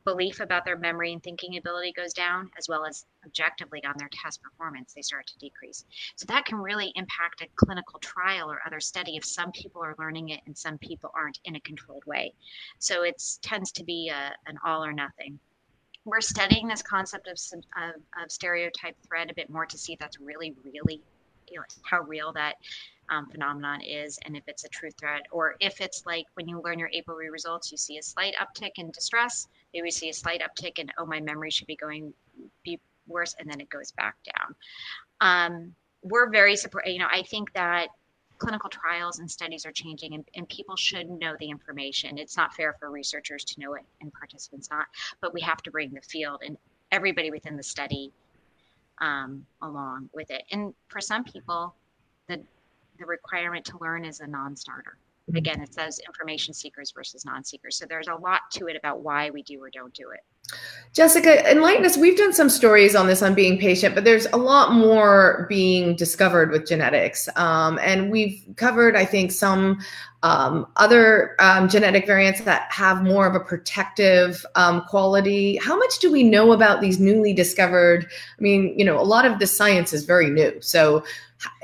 belief 0.05 0.39
about 0.39 0.63
their 0.63 0.77
memory 0.77 1.11
and 1.11 1.21
thinking 1.21 1.57
ability 1.57 1.91
goes 1.91 2.13
down, 2.13 2.49
as 2.57 2.69
well 2.69 2.85
as 2.85 3.05
objectively 3.25 3.83
on 3.83 3.95
their 3.97 4.09
test 4.13 4.41
performance, 4.41 4.93
they 4.93 5.01
start 5.01 5.27
to 5.27 5.37
decrease. 5.39 5.83
So 6.15 6.25
that 6.27 6.45
can 6.45 6.59
really 6.59 6.93
impact 6.95 7.41
a 7.41 7.47
clinical 7.55 7.99
trial 7.99 8.49
or 8.49 8.61
other 8.65 8.79
study 8.79 9.17
if 9.17 9.25
some 9.25 9.51
people 9.51 9.83
are 9.83 9.95
learning 9.99 10.29
it 10.29 10.41
and 10.45 10.57
some 10.57 10.77
people 10.77 11.11
aren't 11.13 11.39
in 11.43 11.55
a 11.55 11.59
controlled 11.59 12.05
way. 12.05 12.33
So 12.79 13.03
it 13.03 13.21
tends 13.41 13.71
to 13.73 13.83
be 13.83 14.09
a, 14.09 14.33
an 14.47 14.57
all 14.63 14.85
or 14.85 14.93
nothing. 14.93 15.39
We're 16.05 16.21
studying 16.21 16.67
this 16.67 16.83
concept 16.83 17.27
of, 17.27 17.39
of, 17.81 17.95
of 18.23 18.31
stereotype 18.31 18.95
threat 19.07 19.31
a 19.31 19.33
bit 19.33 19.49
more 19.49 19.65
to 19.65 19.77
see 19.77 19.93
if 19.93 19.99
that's 19.99 20.19
really, 20.19 20.53
really, 20.63 21.01
you 21.49 21.59
know, 21.59 21.65
how 21.83 22.01
real 22.01 22.31
that 22.33 22.55
um, 23.09 23.27
phenomenon 23.27 23.81
is 23.81 24.19
and 24.25 24.35
if 24.35 24.43
it's 24.47 24.63
a 24.63 24.69
true 24.69 24.91
threat 24.91 25.23
or 25.31 25.55
if 25.59 25.81
it's 25.81 26.05
like 26.05 26.25
when 26.35 26.47
you 26.47 26.61
learn 26.63 26.79
your 26.79 26.89
ApoE 26.89 27.31
results, 27.31 27.71
you 27.71 27.77
see 27.77 27.97
a 27.97 28.03
slight 28.03 28.35
uptick 28.35 28.71
in 28.77 28.91
distress, 28.91 29.47
maybe 29.73 29.83
we 29.83 29.91
see 29.91 30.09
a 30.09 30.13
slight 30.13 30.41
uptick 30.41 30.79
in, 30.79 30.89
oh, 30.97 31.05
my 31.05 31.19
memory 31.19 31.51
should 31.51 31.67
be 31.67 31.75
going 31.75 32.13
be 32.63 32.79
worse, 33.07 33.35
and 33.39 33.49
then 33.49 33.59
it 33.59 33.69
goes 33.69 33.91
back 33.91 34.15
down. 34.25 34.55
Um, 35.21 35.75
we're 36.01 36.29
very 36.29 36.55
surprised, 36.55 36.89
you 36.89 36.99
know, 36.99 37.07
I 37.11 37.23
think 37.23 37.53
that 37.53 37.89
clinical 38.37 38.69
trials 38.69 39.19
and 39.19 39.29
studies 39.29 39.65
are 39.65 39.71
changing 39.71 40.13
and, 40.13 40.25
and, 40.35 40.47
people 40.49 40.75
should 40.75 41.09
know 41.09 41.35
the 41.39 41.49
information. 41.49 42.17
It's 42.17 42.35
not 42.35 42.53
fair 42.53 42.75
for 42.79 42.91
researchers 42.91 43.45
to 43.45 43.59
know 43.61 43.75
it 43.75 43.83
and 44.01 44.11
participants 44.11 44.69
not, 44.69 44.87
but 45.21 45.33
we 45.33 45.39
have 45.41 45.61
to 45.63 45.71
bring 45.71 45.91
the 45.91 46.01
field 46.01 46.41
and 46.45 46.57
everybody 46.91 47.31
within 47.31 47.55
the 47.55 47.63
study 47.63 48.11
um, 48.99 49.45
along 49.61 50.09
with 50.13 50.31
it. 50.31 50.43
And 50.51 50.73
for 50.89 50.99
some 51.01 51.23
people, 51.23 51.73
the 52.97 53.05
requirement 53.05 53.65
to 53.65 53.77
learn 53.79 54.05
is 54.05 54.19
a 54.19 54.27
non-starter. 54.27 54.97
Mm-hmm. 55.29 55.37
Again, 55.37 55.61
it 55.61 55.73
says 55.73 55.99
information 56.05 56.53
seekers 56.53 56.91
versus 56.91 57.25
non-seekers. 57.25 57.77
So 57.77 57.85
there's 57.87 58.07
a 58.07 58.15
lot 58.15 58.41
to 58.53 58.67
it 58.67 58.75
about 58.75 59.01
why 59.01 59.29
we 59.29 59.43
do 59.43 59.61
or 59.61 59.69
don't 59.69 59.93
do 59.93 60.11
it. 60.11 60.21
Jessica, 60.95 61.51
enlighten 61.51 61.85
us. 61.85 61.97
We've 61.97 62.17
done 62.17 62.31
some 62.31 62.49
stories 62.49 62.95
on 62.95 63.07
this 63.07 63.21
on 63.21 63.33
being 63.33 63.59
patient, 63.59 63.95
but 63.95 64.05
there's 64.05 64.27
a 64.27 64.37
lot 64.37 64.71
more 64.71 65.45
being 65.49 65.97
discovered 65.97 66.51
with 66.51 66.65
genetics. 66.65 67.27
Um, 67.35 67.77
and 67.83 68.09
we've 68.09 68.41
covered, 68.55 68.95
I 68.95 69.03
think, 69.03 69.33
some 69.33 69.81
um, 70.23 70.65
other 70.77 71.35
um, 71.39 71.67
genetic 71.67 72.07
variants 72.07 72.39
that 72.41 72.71
have 72.71 73.03
more 73.03 73.27
of 73.27 73.35
a 73.35 73.41
protective 73.41 74.45
um, 74.55 74.83
quality. 74.87 75.57
How 75.57 75.77
much 75.77 75.99
do 75.99 76.09
we 76.09 76.23
know 76.23 76.53
about 76.53 76.79
these 76.79 76.97
newly 76.97 77.33
discovered? 77.33 78.05
I 78.05 78.41
mean, 78.41 78.73
you 78.79 78.85
know, 78.85 78.97
a 78.97 79.03
lot 79.03 79.25
of 79.25 79.39
the 79.39 79.47
science 79.47 79.91
is 79.91 80.05
very 80.05 80.29
new. 80.29 80.61
So 80.61 81.03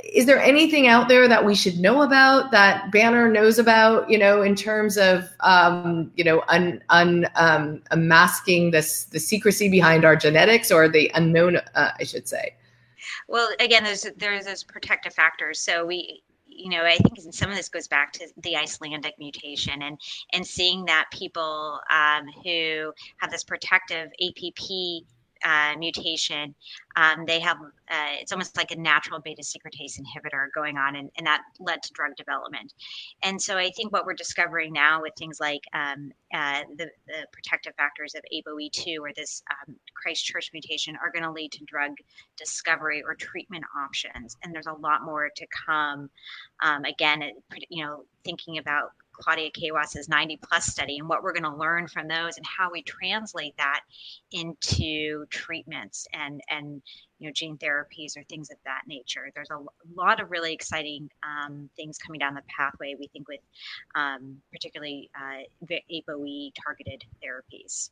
is 0.03 0.25
there 0.25 0.39
anything 0.39 0.87
out 0.87 1.07
there 1.07 1.27
that 1.27 1.45
we 1.45 1.55
should 1.55 1.79
know 1.79 2.01
about 2.01 2.51
that 2.51 2.91
Banner 2.91 3.29
knows 3.29 3.57
about, 3.57 4.09
you 4.09 4.17
know, 4.17 4.41
in 4.41 4.55
terms 4.55 4.97
of, 4.97 5.29
um, 5.39 6.11
you 6.15 6.23
know, 6.23 6.43
un, 6.49 6.83
un, 6.89 7.27
um, 7.35 7.81
this, 8.71 9.05
the 9.05 9.19
secrecy 9.19 9.69
behind 9.69 10.05
our 10.05 10.15
genetics 10.15 10.71
or 10.71 10.87
the 10.89 11.11
unknown, 11.13 11.57
uh, 11.75 11.91
I 11.99 12.03
should 12.03 12.27
say? 12.27 12.55
Well, 13.27 13.49
again, 13.59 13.83
there's, 13.83 14.05
there's 14.17 14.45
those 14.45 14.63
protective 14.63 15.13
factors. 15.13 15.59
So 15.59 15.85
we, 15.85 16.23
you 16.47 16.69
know, 16.69 16.83
I 16.83 16.97
think 16.97 17.33
some 17.33 17.49
of 17.49 17.55
this 17.55 17.69
goes 17.69 17.87
back 17.87 18.11
to 18.13 18.27
the 18.43 18.55
Icelandic 18.55 19.15
mutation 19.17 19.81
and 19.81 19.99
and 20.33 20.45
seeing 20.45 20.85
that 20.85 21.05
people 21.11 21.79
um, 21.89 22.25
who 22.43 22.93
have 23.17 23.31
this 23.31 23.43
protective 23.43 24.09
APP 24.21 25.05
uh, 25.43 25.73
mutation, 25.77 26.53
um, 26.95 27.25
they 27.25 27.39
have 27.39 27.57
uh, 27.61 28.15
it's 28.19 28.31
almost 28.31 28.55
like 28.57 28.71
a 28.71 28.75
natural 28.75 29.19
beta 29.19 29.41
secretase 29.41 29.99
inhibitor 29.99 30.47
going 30.53 30.77
on, 30.77 30.95
and, 30.95 31.09
and, 31.17 31.27
that 31.27 31.41
led 31.59 31.81
to 31.83 31.91
drug 31.93 32.15
development. 32.15 32.73
And 33.23 33.41
so 33.41 33.57
I 33.57 33.69
think 33.71 33.91
what 33.91 34.05
we're 34.05 34.13
discovering 34.13 34.71
now 34.71 35.01
with 35.01 35.13
things 35.17 35.39
like 35.39 35.61
um, 35.73 36.11
uh, 36.33 36.61
the, 36.77 36.89
the, 37.07 37.25
protective 37.33 37.73
factors 37.75 38.15
of 38.15 38.21
ApoE2 38.33 38.99
or 38.99 39.11
this 39.15 39.43
um, 39.51 39.75
Christchurch 39.93 40.51
mutation 40.53 40.95
are 41.03 41.11
going 41.11 41.23
to 41.23 41.31
lead 41.31 41.51
to 41.53 41.65
drug 41.65 41.91
discovery 42.37 43.03
or 43.03 43.15
treatment 43.15 43.65
options. 43.77 44.37
And 44.43 44.53
there's 44.53 44.67
a 44.67 44.73
lot 44.73 45.03
more 45.03 45.29
to 45.35 45.47
come. 45.67 46.09
Um, 46.63 46.85
again, 46.85 47.23
you 47.69 47.83
know, 47.83 48.05
thinking 48.23 48.57
about 48.57 48.91
Claudia 49.21 49.51
Kawas's 49.51 50.09
90 50.09 50.37
plus 50.37 50.65
study 50.65 50.97
and 50.97 51.07
what 51.07 51.23
we're 51.23 51.33
going 51.33 51.43
to 51.43 51.55
learn 51.55 51.87
from 51.87 52.07
those 52.07 52.37
and 52.37 52.45
how 52.45 52.71
we 52.71 52.81
translate 52.81 53.55
that 53.57 53.81
into 54.31 55.25
treatments 55.29 56.07
and 56.13 56.41
and 56.49 56.81
you 57.19 57.27
know 57.27 57.33
gene 57.33 57.57
therapies 57.57 58.17
or 58.17 58.23
things 58.23 58.49
of 58.49 58.57
that 58.65 58.81
nature. 58.87 59.29
There's 59.35 59.51
a 59.51 59.59
lot 59.95 60.19
of 60.19 60.31
really 60.31 60.53
exciting 60.53 61.09
um, 61.23 61.69
things 61.75 61.97
coming 61.97 62.19
down 62.19 62.33
the 62.33 62.41
pathway. 62.47 62.95
We 62.99 63.07
think 63.07 63.27
with 63.27 63.41
um, 63.95 64.37
particularly 64.51 65.09
uh, 65.15 65.43
ApoE 65.69 66.51
targeted 66.63 67.03
therapies. 67.23 67.91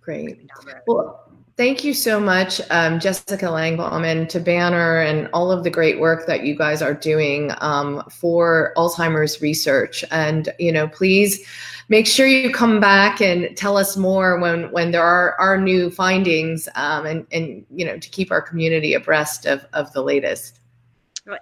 Great. 0.00 0.50
Well, 0.86 1.30
thank 1.56 1.84
you 1.84 1.92
so 1.92 2.18
much, 2.18 2.60
um, 2.70 2.98
Jessica 2.98 3.46
Langbaum, 3.46 4.04
and 4.04 4.30
to 4.30 4.40
Banner 4.40 5.00
and 5.02 5.28
all 5.34 5.52
of 5.52 5.62
the 5.62 5.70
great 5.70 6.00
work 6.00 6.26
that 6.26 6.42
you 6.42 6.56
guys 6.56 6.80
are 6.80 6.94
doing 6.94 7.52
um, 7.58 8.02
for 8.10 8.72
Alzheimer's 8.76 9.42
research. 9.42 10.02
And 10.10 10.48
you 10.58 10.72
know, 10.72 10.88
please 10.88 11.46
make 11.90 12.06
sure 12.06 12.26
you 12.26 12.50
come 12.50 12.80
back 12.80 13.20
and 13.20 13.54
tell 13.56 13.76
us 13.76 13.96
more 13.96 14.40
when 14.40 14.72
when 14.72 14.90
there 14.90 15.02
are 15.02 15.38
are 15.38 15.58
new 15.58 15.90
findings, 15.90 16.66
um, 16.76 17.04
and 17.04 17.26
and 17.30 17.66
you 17.70 17.84
know, 17.84 17.98
to 17.98 18.08
keep 18.08 18.32
our 18.32 18.40
community 18.40 18.94
abreast 18.94 19.44
of 19.44 19.66
of 19.74 19.92
the 19.92 20.02
latest 20.02 20.59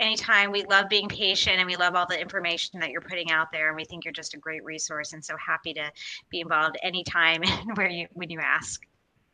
anytime 0.00 0.50
we 0.50 0.64
love 0.64 0.88
being 0.88 1.08
patient 1.08 1.56
and 1.58 1.66
we 1.66 1.76
love 1.76 1.94
all 1.94 2.06
the 2.06 2.20
information 2.20 2.80
that 2.80 2.90
you're 2.90 3.00
putting 3.00 3.30
out 3.30 3.50
there 3.52 3.68
and 3.68 3.76
we 3.76 3.84
think 3.84 4.04
you're 4.04 4.12
just 4.12 4.34
a 4.34 4.38
great 4.38 4.64
resource 4.64 5.12
and 5.12 5.24
so 5.24 5.34
happy 5.44 5.72
to 5.74 5.90
be 6.30 6.40
involved 6.40 6.76
anytime 6.82 7.42
and 7.44 7.76
where 7.76 7.88
you 7.88 8.06
when 8.12 8.30
you 8.30 8.40
ask 8.40 8.82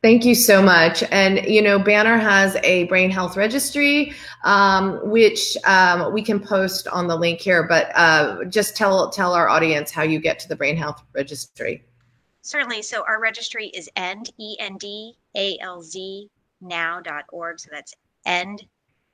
Thank 0.03 0.27
you 0.27 0.35
so 0.35 0.63
much. 0.63 1.03
And, 1.11 1.47
you 1.47 1.63
know, 1.63 1.79
Banner 1.79 2.19
has 2.19 2.57
a 2.63 2.85
brain 2.89 3.09
health 3.09 3.39
registry, 3.39 4.13
um, 4.45 5.01
which 5.03 5.57
um, 5.65 6.13
we 6.13 6.21
can 6.21 6.39
post 6.39 6.87
on 6.89 7.07
the 7.09 7.17
link 7.17 7.41
here, 7.41 7.63
but 7.67 7.91
uh, 7.95 8.45
just 8.51 8.77
tell, 8.77 9.09
tell 9.09 9.33
our 9.33 9.49
audience 9.49 9.91
how 9.91 10.03
you 10.03 10.19
get 10.19 10.39
to 10.41 10.49
the 10.49 10.57
brain 10.57 10.77
health 10.77 11.03
registry. 11.15 11.87
Certainly. 12.43 12.83
So 12.83 13.03
our 13.09 13.19
registry 13.19 13.69
is 13.69 13.89
end, 13.97 14.31
E-N-D-A-L-Z 14.39 16.29
now.org. 16.61 17.61
So 17.61 17.71
that's 17.73 17.95
end 18.27 18.67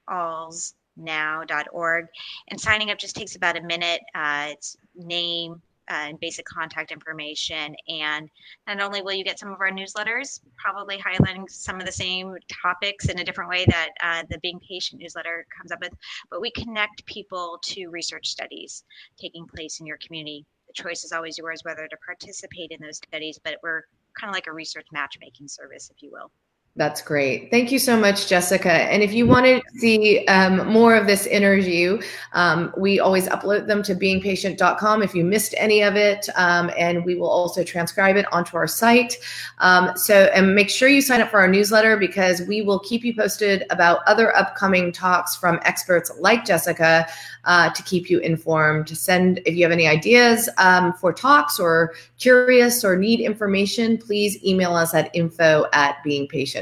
alls 0.08 0.74
now.org. 0.96 2.06
And 2.48 2.60
signing 2.60 2.90
up 2.90 2.98
just 2.98 3.16
takes 3.16 3.36
about 3.36 3.56
a 3.56 3.62
minute. 3.62 4.00
Uh, 4.14 4.48
it's 4.50 4.76
name, 4.94 5.60
uh, 5.90 6.06
and 6.08 6.20
basic 6.20 6.46
contact 6.46 6.92
information. 6.92 7.74
And 7.88 8.30
not 8.68 8.80
only 8.80 9.02
will 9.02 9.12
you 9.12 9.24
get 9.24 9.38
some 9.38 9.52
of 9.52 9.60
our 9.60 9.70
newsletters, 9.70 10.40
probably 10.56 10.98
highlighting 10.98 11.50
some 11.50 11.80
of 11.80 11.86
the 11.86 11.92
same 11.92 12.36
topics 12.62 13.08
in 13.08 13.18
a 13.18 13.24
different 13.24 13.50
way 13.50 13.64
that 13.66 13.88
uh, 14.02 14.22
the 14.30 14.38
Being 14.38 14.60
Patient 14.60 15.00
newsletter 15.02 15.46
comes 15.56 15.72
up 15.72 15.80
with, 15.80 15.92
but 16.30 16.40
we 16.40 16.52
connect 16.52 17.04
people 17.06 17.58
to 17.64 17.88
research 17.88 18.28
studies 18.28 18.84
taking 19.20 19.46
place 19.46 19.80
in 19.80 19.86
your 19.86 19.98
community. 19.98 20.46
The 20.68 20.80
choice 20.80 21.02
is 21.02 21.10
always 21.10 21.36
yours 21.36 21.62
whether 21.64 21.88
to 21.88 21.96
participate 22.06 22.70
in 22.70 22.80
those 22.80 22.98
studies, 22.98 23.40
but 23.42 23.56
we're 23.62 23.82
kind 24.18 24.30
of 24.30 24.34
like 24.34 24.46
a 24.46 24.52
research 24.52 24.86
matchmaking 24.92 25.48
service, 25.48 25.90
if 25.94 26.02
you 26.02 26.10
will. 26.12 26.30
That's 26.76 27.02
great. 27.02 27.50
Thank 27.50 27.72
you 27.72 27.80
so 27.80 27.98
much, 27.98 28.28
Jessica. 28.28 28.70
And 28.70 29.02
if 29.02 29.12
you 29.12 29.26
want 29.26 29.44
to 29.44 29.60
see 29.80 30.24
um, 30.26 30.68
more 30.68 30.94
of 30.94 31.08
this 31.08 31.26
interview, 31.26 32.00
um, 32.32 32.72
we 32.76 33.00
always 33.00 33.26
upload 33.26 33.66
them 33.66 33.82
to 33.82 33.94
beingpatient.com 33.94 35.02
if 35.02 35.12
you 35.12 35.24
missed 35.24 35.52
any 35.58 35.82
of 35.82 35.96
it. 35.96 36.28
Um, 36.36 36.70
and 36.78 37.04
we 37.04 37.16
will 37.16 37.28
also 37.28 37.64
transcribe 37.64 38.16
it 38.16 38.32
onto 38.32 38.56
our 38.56 38.68
site. 38.68 39.16
Um, 39.58 39.96
so, 39.96 40.30
and 40.32 40.54
make 40.54 40.70
sure 40.70 40.88
you 40.88 41.02
sign 41.02 41.20
up 41.20 41.28
for 41.28 41.40
our 41.40 41.48
newsletter 41.48 41.96
because 41.96 42.42
we 42.42 42.62
will 42.62 42.78
keep 42.78 43.04
you 43.04 43.16
posted 43.16 43.64
about 43.70 43.98
other 44.06 44.34
upcoming 44.36 44.92
talks 44.92 45.34
from 45.34 45.58
experts 45.64 46.12
like 46.20 46.44
Jessica 46.44 47.04
uh, 47.44 47.70
to 47.70 47.82
keep 47.82 48.08
you 48.08 48.20
informed. 48.20 48.86
To 48.86 48.94
send, 48.94 49.40
if 49.44 49.56
you 49.56 49.64
have 49.64 49.72
any 49.72 49.88
ideas 49.88 50.48
um, 50.58 50.92
for 50.92 51.12
talks 51.12 51.58
or 51.58 51.94
curious 52.18 52.84
or 52.84 52.96
need 52.96 53.18
information, 53.18 53.98
please 53.98 54.42
email 54.44 54.74
us 54.74 54.94
at 54.94 55.10
info 55.14 55.66
at 55.72 55.96
beingpatient 56.06 56.59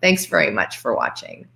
Thanks 0.00 0.26
very 0.26 0.50
much 0.50 0.78
for 0.78 0.94
watching. 0.94 1.46